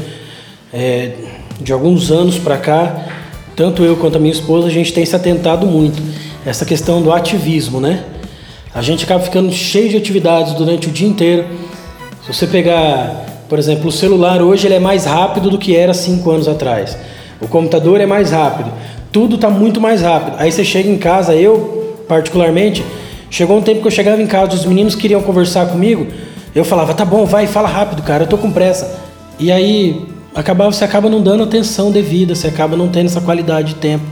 é, 0.72 1.12
de 1.60 1.72
alguns 1.72 2.10
anos 2.10 2.38
para 2.38 2.56
cá, 2.56 3.06
tanto 3.54 3.84
eu 3.84 3.96
quanto 3.96 4.16
a 4.16 4.20
minha 4.20 4.32
esposa, 4.32 4.66
a 4.66 4.70
gente 4.70 4.92
tem 4.92 5.04
se 5.04 5.14
atentado 5.14 5.66
muito 5.66 6.02
essa 6.44 6.64
questão 6.64 7.00
do 7.00 7.12
ativismo, 7.12 7.80
né? 7.80 8.04
A 8.74 8.82
gente 8.82 9.04
acaba 9.04 9.22
ficando 9.22 9.52
cheio 9.52 9.88
de 9.88 9.96
atividades 9.96 10.52
durante 10.54 10.88
o 10.88 10.90
dia 10.90 11.06
inteiro. 11.06 11.46
Se 12.26 12.34
você 12.34 12.44
pegar, 12.44 13.24
por 13.48 13.56
exemplo, 13.56 13.88
o 13.88 13.92
celular 13.92 14.42
hoje 14.42 14.66
ele 14.66 14.74
é 14.74 14.80
mais 14.80 15.04
rápido 15.04 15.48
do 15.48 15.58
que 15.58 15.76
era 15.76 15.94
cinco 15.94 16.30
anos 16.32 16.48
atrás. 16.48 16.98
O 17.40 17.46
computador 17.46 18.00
é 18.00 18.06
mais 18.06 18.32
rápido. 18.32 18.72
Tudo 19.12 19.36
está 19.36 19.48
muito 19.48 19.80
mais 19.80 20.02
rápido. 20.02 20.34
Aí 20.38 20.50
você 20.50 20.64
chega 20.64 20.88
em 20.88 20.98
casa, 20.98 21.36
eu 21.36 22.02
particularmente, 22.08 22.84
chegou 23.30 23.56
um 23.56 23.62
tempo 23.62 23.80
que 23.80 23.86
eu 23.86 23.92
chegava 23.92 24.20
em 24.20 24.26
casa, 24.26 24.54
os 24.54 24.66
meninos 24.66 24.96
queriam 24.96 25.22
conversar 25.22 25.66
comigo, 25.66 26.08
eu 26.54 26.64
falava, 26.64 26.94
tá 26.94 27.04
bom, 27.04 27.24
vai, 27.24 27.46
fala 27.46 27.68
rápido, 27.68 28.02
cara, 28.02 28.24
eu 28.24 28.26
tô 28.26 28.36
com 28.36 28.50
pressa. 28.50 29.00
E 29.38 29.52
aí 29.52 30.04
acaba, 30.34 30.66
você 30.66 30.84
acaba 30.84 31.08
não 31.08 31.22
dando 31.22 31.44
atenção 31.44 31.90
devida, 31.92 32.34
você 32.34 32.48
acaba 32.48 32.76
não 32.76 32.88
tendo 32.88 33.06
essa 33.06 33.20
qualidade 33.20 33.68
de 33.68 33.74
tempo. 33.76 34.04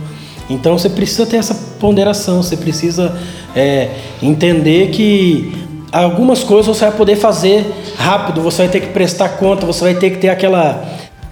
Então 0.52 0.78
você 0.78 0.88
precisa 0.88 1.26
ter 1.26 1.36
essa 1.38 1.54
ponderação, 1.80 2.42
você 2.42 2.56
precisa 2.56 3.16
é, 3.56 3.90
entender 4.22 4.90
que 4.90 5.52
algumas 5.90 6.44
coisas 6.44 6.66
você 6.66 6.84
vai 6.86 6.96
poder 6.96 7.16
fazer 7.16 7.66
rápido, 7.96 8.40
você 8.40 8.62
vai 8.62 8.68
ter 8.68 8.80
que 8.80 8.88
prestar 8.88 9.30
conta, 9.30 9.66
você 9.66 9.84
vai 9.84 9.94
ter 9.94 10.10
que 10.10 10.18
ter 10.18 10.28
aquela 10.28 10.84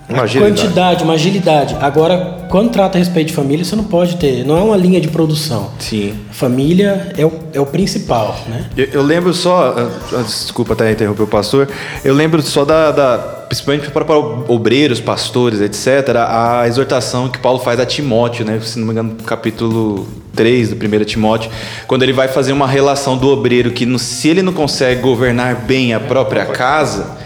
Uma 0.09 0.27
quantidade, 0.27 1.05
uma 1.05 1.15
agilidade. 1.15 1.77
Agora, 1.81 2.40
quando 2.51 2.71
trata 2.71 2.99
a 2.99 2.99
respeito 2.99 3.29
de 3.29 3.33
família, 3.33 3.65
você 3.65 3.77
não 3.77 3.85
pode 3.85 4.17
ter, 4.17 4.45
não 4.45 4.57
é 4.59 4.61
uma 4.61 4.77
linha 4.77 5.01
de 5.01 5.09
produção. 5.09 5.71
Sim. 5.79 6.15
Família 6.33 7.13
é 7.17 7.25
o, 7.25 7.33
é 7.55 7.61
o 7.61 7.67
principal, 7.67 8.39
né? 8.49 8.67
Eu, 8.77 8.87
eu 8.93 9.03
lembro 9.03 9.33
só, 9.33 9.75
ah, 9.77 9.91
ah, 10.19 10.23
desculpa 10.23 10.73
até 10.75 10.91
interromper 10.91 11.23
o 11.23 11.27
pastor, 11.27 11.69
eu 12.05 12.13
lembro 12.13 12.43
só 12.43 12.65
da, 12.65 12.91
da 12.91 13.19
principalmente 13.51 13.91
para, 13.91 14.05
para 14.05 14.17
obreiros, 14.17 15.01
pastores, 15.01 15.61
etc., 15.61 16.17
a 16.19 16.65
exortação 16.69 17.29
que 17.29 17.39
Paulo 17.39 17.59
faz 17.59 17.81
a 17.81 17.87
Timóteo, 17.87 18.45
né? 18.45 18.61
Se 18.63 18.79
não 18.79 18.87
me 18.87 18.93
engano, 18.93 19.17
capítulo 19.27 20.07
3 20.37 20.71
do 20.73 20.77
1 20.77 21.05
Timóteo, 21.05 21.51
quando 21.87 22.03
ele 22.05 22.13
vai 22.13 22.29
fazer 22.29 22.53
uma 22.53 22.67
relação 22.67 23.17
do 23.19 23.29
obreiro 23.29 23.71
que 23.73 23.85
no- 23.85 23.99
se 23.99 24.29
ele 24.29 24.43
não 24.43 24.53
consegue 24.53 25.01
governar 25.01 25.57
bem 25.57 25.93
a 25.95 25.99
própria 26.01 26.47
casa, 26.47 27.19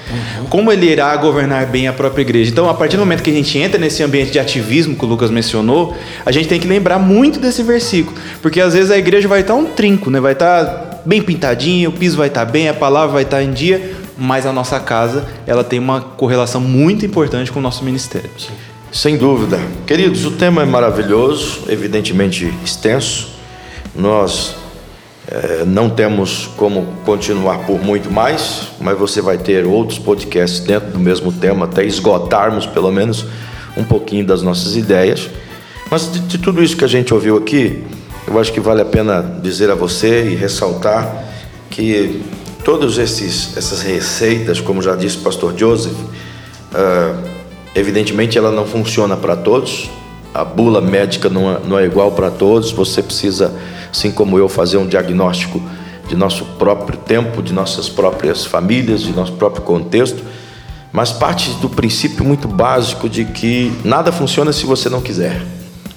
como 0.48 0.72
ele 0.72 0.86
irá 0.86 1.14
governar 1.16 1.66
bem 1.66 1.88
a 1.88 1.92
própria 1.92 2.22
igreja? 2.22 2.50
Então, 2.50 2.68
a 2.70 2.74
partir 2.74 2.96
do 2.96 3.00
momento 3.00 3.22
que 3.22 3.30
a 3.30 3.34
gente 3.34 3.58
entra 3.58 3.78
nesse 3.78 4.02
ambiente 4.02 4.30
de 4.30 4.38
ativismo 4.38 4.96
Lucas 5.14 5.30
mencionou, 5.30 5.96
a 6.26 6.32
gente 6.32 6.48
tem 6.48 6.60
que 6.60 6.66
lembrar 6.66 6.98
muito 6.98 7.38
desse 7.38 7.62
versículo, 7.62 8.16
porque 8.42 8.60
às 8.60 8.74
vezes 8.74 8.90
a 8.90 8.98
igreja 8.98 9.28
vai 9.28 9.40
estar 9.40 9.54
um 9.54 9.66
trinco, 9.66 10.10
né? 10.10 10.20
Vai 10.20 10.32
estar 10.32 11.02
bem 11.06 11.22
pintadinho, 11.22 11.90
o 11.90 11.92
piso 11.92 12.16
vai 12.16 12.28
estar 12.28 12.44
bem, 12.44 12.68
a 12.68 12.74
palavra 12.74 13.12
vai 13.12 13.22
estar 13.22 13.42
em 13.42 13.52
dia, 13.52 13.94
mas 14.18 14.46
a 14.46 14.52
nossa 14.52 14.80
casa, 14.80 15.24
ela 15.46 15.62
tem 15.62 15.78
uma 15.78 16.00
correlação 16.00 16.60
muito 16.60 17.06
importante 17.06 17.52
com 17.52 17.58
o 17.58 17.62
nosso 17.62 17.84
ministério. 17.84 18.30
Sem 18.92 19.16
dúvida. 19.16 19.58
Queridos, 19.86 20.24
o 20.24 20.32
tema 20.32 20.62
é 20.62 20.64
maravilhoso, 20.64 21.62
evidentemente 21.68 22.52
extenso. 22.64 23.28
Nós 23.94 24.54
eh, 25.28 25.64
não 25.66 25.90
temos 25.90 26.48
como 26.56 26.86
continuar 27.04 27.58
por 27.66 27.82
muito 27.82 28.10
mais, 28.10 28.68
mas 28.80 28.96
você 28.96 29.20
vai 29.20 29.36
ter 29.36 29.66
outros 29.66 29.98
podcasts 29.98 30.60
dentro 30.60 30.90
do 30.90 30.98
mesmo 30.98 31.32
tema, 31.32 31.64
até 31.64 31.84
esgotarmos 31.84 32.66
pelo 32.66 32.92
menos 32.92 33.26
um 33.76 33.84
pouquinho 33.84 34.26
das 34.26 34.42
nossas 34.42 34.76
ideias. 34.76 35.28
Mas 35.90 36.12
de, 36.12 36.20
de 36.20 36.38
tudo 36.38 36.62
isso 36.62 36.76
que 36.76 36.84
a 36.84 36.88
gente 36.88 37.12
ouviu 37.12 37.36
aqui, 37.36 37.84
eu 38.26 38.38
acho 38.38 38.52
que 38.52 38.60
vale 38.60 38.80
a 38.80 38.84
pena 38.84 39.22
dizer 39.42 39.70
a 39.70 39.74
você 39.74 40.30
e 40.30 40.34
ressaltar 40.34 41.24
que 41.70 42.22
todas 42.64 42.98
essas 42.98 43.82
receitas, 43.82 44.60
como 44.60 44.80
já 44.80 44.96
disse 44.96 45.18
o 45.18 45.20
pastor 45.20 45.56
Joseph, 45.56 45.96
ah, 46.72 47.14
evidentemente 47.74 48.38
ela 48.38 48.50
não 48.50 48.66
funciona 48.66 49.16
para 49.16 49.36
todos. 49.36 49.90
A 50.32 50.44
bula 50.44 50.80
médica 50.80 51.28
não 51.28 51.50
é, 51.50 51.58
não 51.64 51.78
é 51.78 51.84
igual 51.84 52.12
para 52.12 52.30
todos. 52.30 52.72
Você 52.72 53.02
precisa, 53.02 53.54
assim 53.92 54.10
como 54.10 54.38
eu, 54.38 54.48
fazer 54.48 54.78
um 54.78 54.86
diagnóstico 54.86 55.62
de 56.08 56.16
nosso 56.16 56.44
próprio 56.58 56.98
tempo, 56.98 57.42
de 57.42 57.52
nossas 57.52 57.88
próprias 57.88 58.44
famílias, 58.44 59.02
de 59.02 59.12
nosso 59.12 59.32
próprio 59.32 59.62
contexto. 59.62 60.22
Mas 60.94 61.10
parte 61.10 61.50
do 61.54 61.68
princípio 61.68 62.24
muito 62.24 62.46
básico 62.46 63.08
de 63.08 63.24
que 63.24 63.76
nada 63.84 64.12
funciona 64.12 64.52
se 64.52 64.64
você 64.64 64.88
não 64.88 65.00
quiser, 65.00 65.42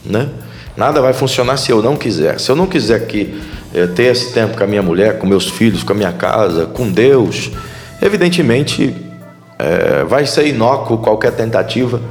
né? 0.03 0.27
Nada 0.75 0.99
vai 0.99 1.13
funcionar 1.13 1.57
se 1.57 1.71
eu 1.71 1.83
não 1.83 1.95
quiser. 1.95 2.39
Se 2.39 2.49
eu 2.49 2.55
não 2.55 2.65
quiser 2.65 3.05
que 3.05 3.39
eh, 3.75 3.85
ter 3.85 4.05
esse 4.05 4.33
tempo 4.33 4.57
com 4.57 4.63
a 4.63 4.65
minha 4.65 4.81
mulher, 4.81 5.19
com 5.19 5.27
meus 5.27 5.47
filhos, 5.47 5.83
com 5.83 5.93
a 5.93 5.95
minha 5.95 6.11
casa, 6.11 6.65
com 6.65 6.91
Deus, 6.91 7.51
evidentemente 8.01 8.95
é, 9.59 10.03
vai 10.03 10.25
ser 10.25 10.47
inócuo 10.47 10.97
qualquer 10.97 11.31
tentativa, 11.31 12.01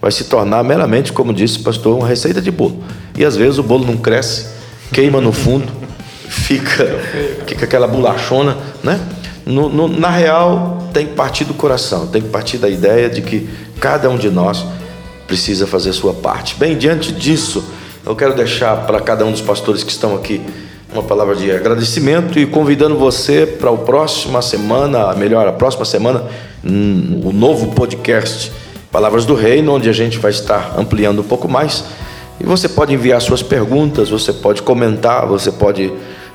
vai 0.00 0.12
se 0.12 0.24
tornar 0.24 0.62
meramente, 0.62 1.12
como 1.12 1.34
disse 1.34 1.58
o 1.58 1.62
pastor, 1.64 1.98
uma 1.98 2.06
receita 2.06 2.40
de 2.40 2.52
bolo. 2.52 2.84
E 3.16 3.24
às 3.24 3.34
vezes 3.36 3.58
o 3.58 3.62
bolo 3.64 3.84
não 3.84 3.96
cresce, 3.96 4.46
queima 4.92 5.20
no 5.20 5.32
fundo, 5.32 5.72
fica, 6.28 6.84
fica 7.44 7.64
aquela 7.64 7.88
bolachona, 7.88 8.56
né? 8.84 9.00
No- 9.46 9.68
no- 9.68 9.86
na 9.88 10.10
real, 10.10 10.88
tem 10.92 11.06
que 11.06 11.14
partir 11.14 11.44
do 11.44 11.54
coração, 11.54 12.08
tem 12.08 12.20
que 12.20 12.28
partir 12.28 12.58
da 12.58 12.68
ideia 12.68 13.08
de 13.08 13.22
que 13.22 13.48
cada 13.78 14.10
um 14.10 14.16
de 14.16 14.28
nós 14.28 14.64
precisa 15.28 15.66
fazer 15.66 15.92
sua 15.92 16.12
parte. 16.12 16.56
Bem, 16.56 16.76
diante 16.76 17.12
disso, 17.12 17.64
eu 18.04 18.16
quero 18.16 18.34
deixar 18.34 18.86
para 18.86 18.98
cada 19.00 19.24
um 19.24 19.30
dos 19.30 19.40
pastores 19.40 19.84
que 19.84 19.90
estão 19.92 20.16
aqui 20.16 20.40
uma 20.92 21.02
palavra 21.02 21.36
de 21.36 21.50
agradecimento 21.50 22.38
e 22.38 22.46
convidando 22.46 22.96
você 22.96 23.46
para 23.46 23.70
a 23.70 23.76
próxima 23.76 24.42
semana, 24.42 25.14
melhor, 25.14 25.46
a 25.46 25.52
próxima 25.52 25.84
semana, 25.84 26.24
hum, 26.64 27.20
o 27.24 27.32
novo 27.32 27.68
podcast 27.72 28.50
Palavras 28.90 29.24
do 29.26 29.34
Reino, 29.34 29.74
onde 29.74 29.88
a 29.88 29.92
gente 29.92 30.18
vai 30.18 30.30
estar 30.30 30.74
ampliando 30.78 31.20
um 31.20 31.24
pouco 31.24 31.48
mais. 31.48 31.84
E 32.40 32.44
você 32.44 32.68
pode 32.68 32.94
enviar 32.94 33.20
suas 33.20 33.42
perguntas, 33.42 34.08
você 34.08 34.32
pode 34.32 34.62
comentar, 34.62 35.26
você 35.26 35.52
pode 35.52 35.92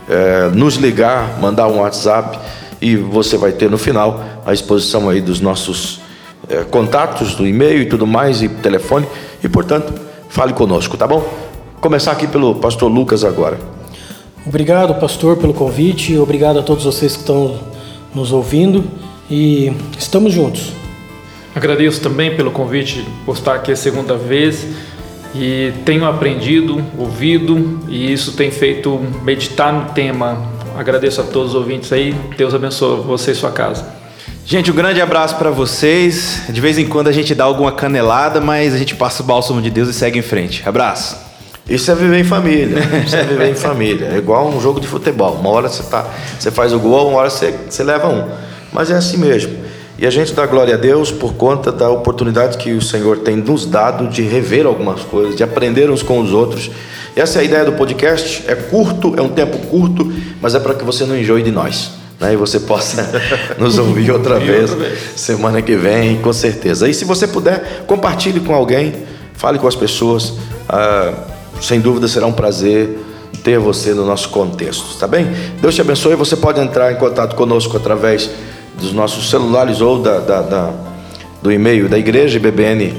eh, 0.10 0.50
nos 0.54 0.76
ligar, 0.76 1.40
mandar 1.40 1.68
um 1.68 1.80
WhatsApp 1.80 2.38
e 2.82 2.96
você 2.96 3.38
vai 3.38 3.52
ter 3.52 3.70
no 3.70 3.78
final 3.78 4.24
a 4.46 4.54
exposição 4.54 5.08
aí 5.10 5.22
dos 5.22 5.40
nossos 5.40 6.02
eh, 6.50 6.66
contatos, 6.70 7.36
do 7.36 7.46
e-mail 7.46 7.84
e 7.84 7.86
tudo 7.86 8.08
mais, 8.08 8.42
e 8.42 8.50
telefone. 8.50 9.06
E 9.44 9.48
portanto, 9.48 9.94
fale 10.30 10.54
conosco, 10.54 10.98
tá 10.98 11.06
bom? 11.06 11.24
Começar 11.80 12.12
aqui 12.12 12.28
pelo 12.28 12.56
pastor 12.56 12.92
Lucas 12.92 13.24
agora. 13.24 13.60
Obrigado, 14.46 15.00
pastor, 15.00 15.38
pelo 15.38 15.54
convite. 15.54 16.18
Obrigado 16.18 16.60
a 16.60 16.64
todos 16.64 16.84
vocês 16.84 17.14
que 17.14 17.22
estão 17.22 17.60
nos 18.14 18.32
ouvindo. 18.32 18.84
E 19.30 19.72
estamos 19.98 20.34
juntos. 20.34 20.74
Agradeço 21.56 22.02
também 22.02 22.36
pelo 22.36 22.52
convite 22.52 23.06
por 23.26 23.36
estar 23.36 23.56
aqui 23.56 23.72
a 23.72 23.76
segunda 23.76 24.16
vez 24.16 24.68
e 25.34 25.72
tenho 25.86 26.06
aprendido, 26.06 26.84
ouvido 26.98 27.80
e 27.88 28.12
isso 28.12 28.34
tem 28.34 28.52
feito 28.52 29.00
meditar 29.24 29.72
no 29.72 29.94
tema. 29.94 30.51
Agradeço 30.78 31.22
a 31.22 31.24
todos 31.24 31.50
os 31.50 31.56
ouvintes 31.56 31.92
aí. 31.92 32.14
Deus 32.38 32.54
abençoe 32.54 33.02
você 33.02 33.32
e 33.32 33.36
sua 33.36 33.52
casa. 33.52 33.86
Gente, 34.46 34.72
um 34.72 34.74
grande 34.74 35.02
abraço 35.02 35.36
para 35.36 35.50
vocês. 35.50 36.44
De 36.50 36.60
vez 36.60 36.78
em 36.78 36.88
quando 36.88 37.08
a 37.08 37.12
gente 37.12 37.36
dá 37.36 37.44
alguma 37.44 37.72
canelada, 37.72 38.42
mas 38.42 38.74
a 38.74 38.78
gente 38.78 38.96
passa 38.96 39.22
o 39.22 39.26
bálsamo 39.26 39.62
de 39.62 39.70
Deus 39.70 39.90
e 39.90 39.94
segue 39.94 40.20
em 40.20 40.22
frente. 40.22 40.68
Abraço. 40.68 41.18
Isso 41.70 41.90
é 41.92 41.96
viver 41.96 42.20
em 42.20 42.24
família. 42.24 42.80
Isso 43.06 43.16
é 43.16 43.24
viver 43.24 43.50
em 43.50 43.56
família. 43.56 44.10
É 44.14 44.18
igual 44.18 44.48
um 44.50 44.60
jogo 44.60 44.80
de 44.80 44.88
futebol. 44.88 45.36
Uma 45.36 45.50
hora 45.50 45.70
você, 45.70 45.84
tá, 45.84 46.06
você 46.38 46.52
faz 46.52 46.74
o 46.74 46.80
gol, 46.80 47.10
uma 47.10 47.20
hora 47.20 47.30
você, 47.30 47.54
você 47.70 47.84
leva 47.84 48.10
um. 48.10 48.30
Mas 48.74 48.90
é 48.90 48.96
assim 48.96 49.18
mesmo. 49.18 49.56
E 49.98 50.06
a 50.06 50.10
gente 50.10 50.34
dá 50.34 50.46
glória 50.48 50.74
a 50.74 50.78
Deus 50.78 51.12
por 51.12 51.36
conta 51.36 51.72
da 51.72 51.90
oportunidade 51.90 52.58
que 52.58 52.72
o 52.74 52.82
Senhor 52.82 53.20
tem 53.20 53.36
nos 53.36 53.66
dado 53.66 54.08
de 54.08 54.24
rever 54.24 54.66
algumas 54.66 55.02
coisas, 55.02 55.36
de 55.36 55.44
aprender 55.44 55.92
uns 55.92 56.02
com 56.02 56.20
os 56.20 56.34
outros. 56.34 56.72
Essa 57.16 57.40
é 57.40 57.42
a 57.42 57.44
ideia 57.44 57.66
do 57.66 57.74
podcast. 57.74 58.44
É 58.48 58.56
curto, 58.56 59.14
é 59.18 59.22
um 59.22 59.30
tempo 59.30 59.58
curto, 59.68 60.12
mas 60.42 60.56
é 60.56 60.60
para 60.60 60.74
que 60.74 60.84
você 60.84 61.06
não 61.06 61.16
enjoe 61.18 61.42
de 61.44 61.52
nós. 61.52 61.92
Né? 62.20 62.34
E 62.34 62.36
você 62.36 62.60
possa 62.60 63.10
nos 63.58 63.78
ouvir 63.78 64.12
outra 64.12 64.40
vez, 64.40 64.72
semana 65.16 65.62
que 65.62 65.76
vem, 65.76 66.18
com 66.22 66.34
certeza. 66.34 66.88
E 66.90 66.94
se 66.94 67.06
você 67.06 67.28
puder, 67.28 67.84
compartilhe 67.88 68.40
com 68.40 68.54
alguém, 68.54 68.94
fale 69.34 69.58
com 69.60 69.68
as 69.68 69.76
pessoas. 69.76 70.34
Ah, 70.68 71.14
sem 71.62 71.80
dúvida 71.80 72.08
será 72.08 72.26
um 72.28 72.32
prazer 72.34 72.98
ter 73.44 73.58
você 73.60 73.94
no 73.94 74.06
nosso 74.06 74.30
contexto, 74.30 74.98
tá 75.00 75.08
bem? 75.08 75.28
Deus 75.62 75.74
te 75.76 75.82
abençoe. 75.82 76.16
Você 76.16 76.36
pode 76.36 76.60
entrar 76.60 76.92
em 76.92 76.96
contato 76.96 77.36
conosco 77.36 77.76
através 77.78 78.30
dos 78.80 78.94
nossos 78.94 79.30
celulares 79.30 79.82
ou 79.82 80.00
da, 80.00 80.20
da- 80.20 80.42
da- 80.42 80.74
do 81.42 81.52
e-mail 81.52 81.90
da 81.90 81.98
igreja 81.98 82.38
IBBN 82.38 82.94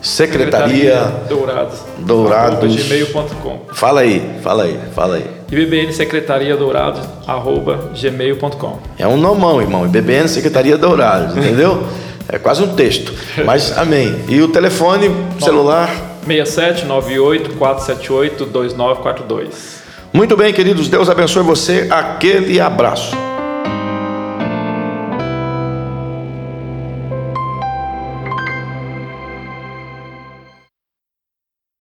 Secretaria. 0.00 1.12
Dourados. 1.28 1.80
Dourados. 1.98 2.58
arroba 2.58 2.82
gmail.com. 2.82 3.60
Fala 3.72 4.00
aí, 4.00 4.38
fala 4.42 4.64
aí, 4.64 4.78
fala 4.94 5.16
aí. 5.16 5.24
IBBN 5.50 5.92
Secretaria 5.92 6.56
Dourados 6.56 7.00
arroba 7.26 7.90
gmail.com. 7.98 8.78
É 8.98 9.06
um 9.06 9.16
nomão, 9.16 9.60
irmão. 9.60 9.86
IBBN 9.86 10.28
Secretaria 10.28 10.76
Dourados, 10.76 11.36
entendeu? 11.36 11.86
É 12.28 12.38
quase 12.38 12.62
um 12.62 12.74
texto. 12.74 13.12
Mas 13.44 13.76
amém. 13.76 14.24
E 14.28 14.40
o 14.42 14.48
telefone 14.48 15.10
celular 15.40 15.90
67 16.26 16.84
98 16.84 17.54
478 17.54 18.44
2942. 18.46 19.78
Muito 20.12 20.36
bem, 20.36 20.52
queridos. 20.52 20.88
Deus 20.88 21.08
abençoe 21.08 21.42
você. 21.42 21.86
Aquele 21.90 22.60
abraço. 22.60 23.27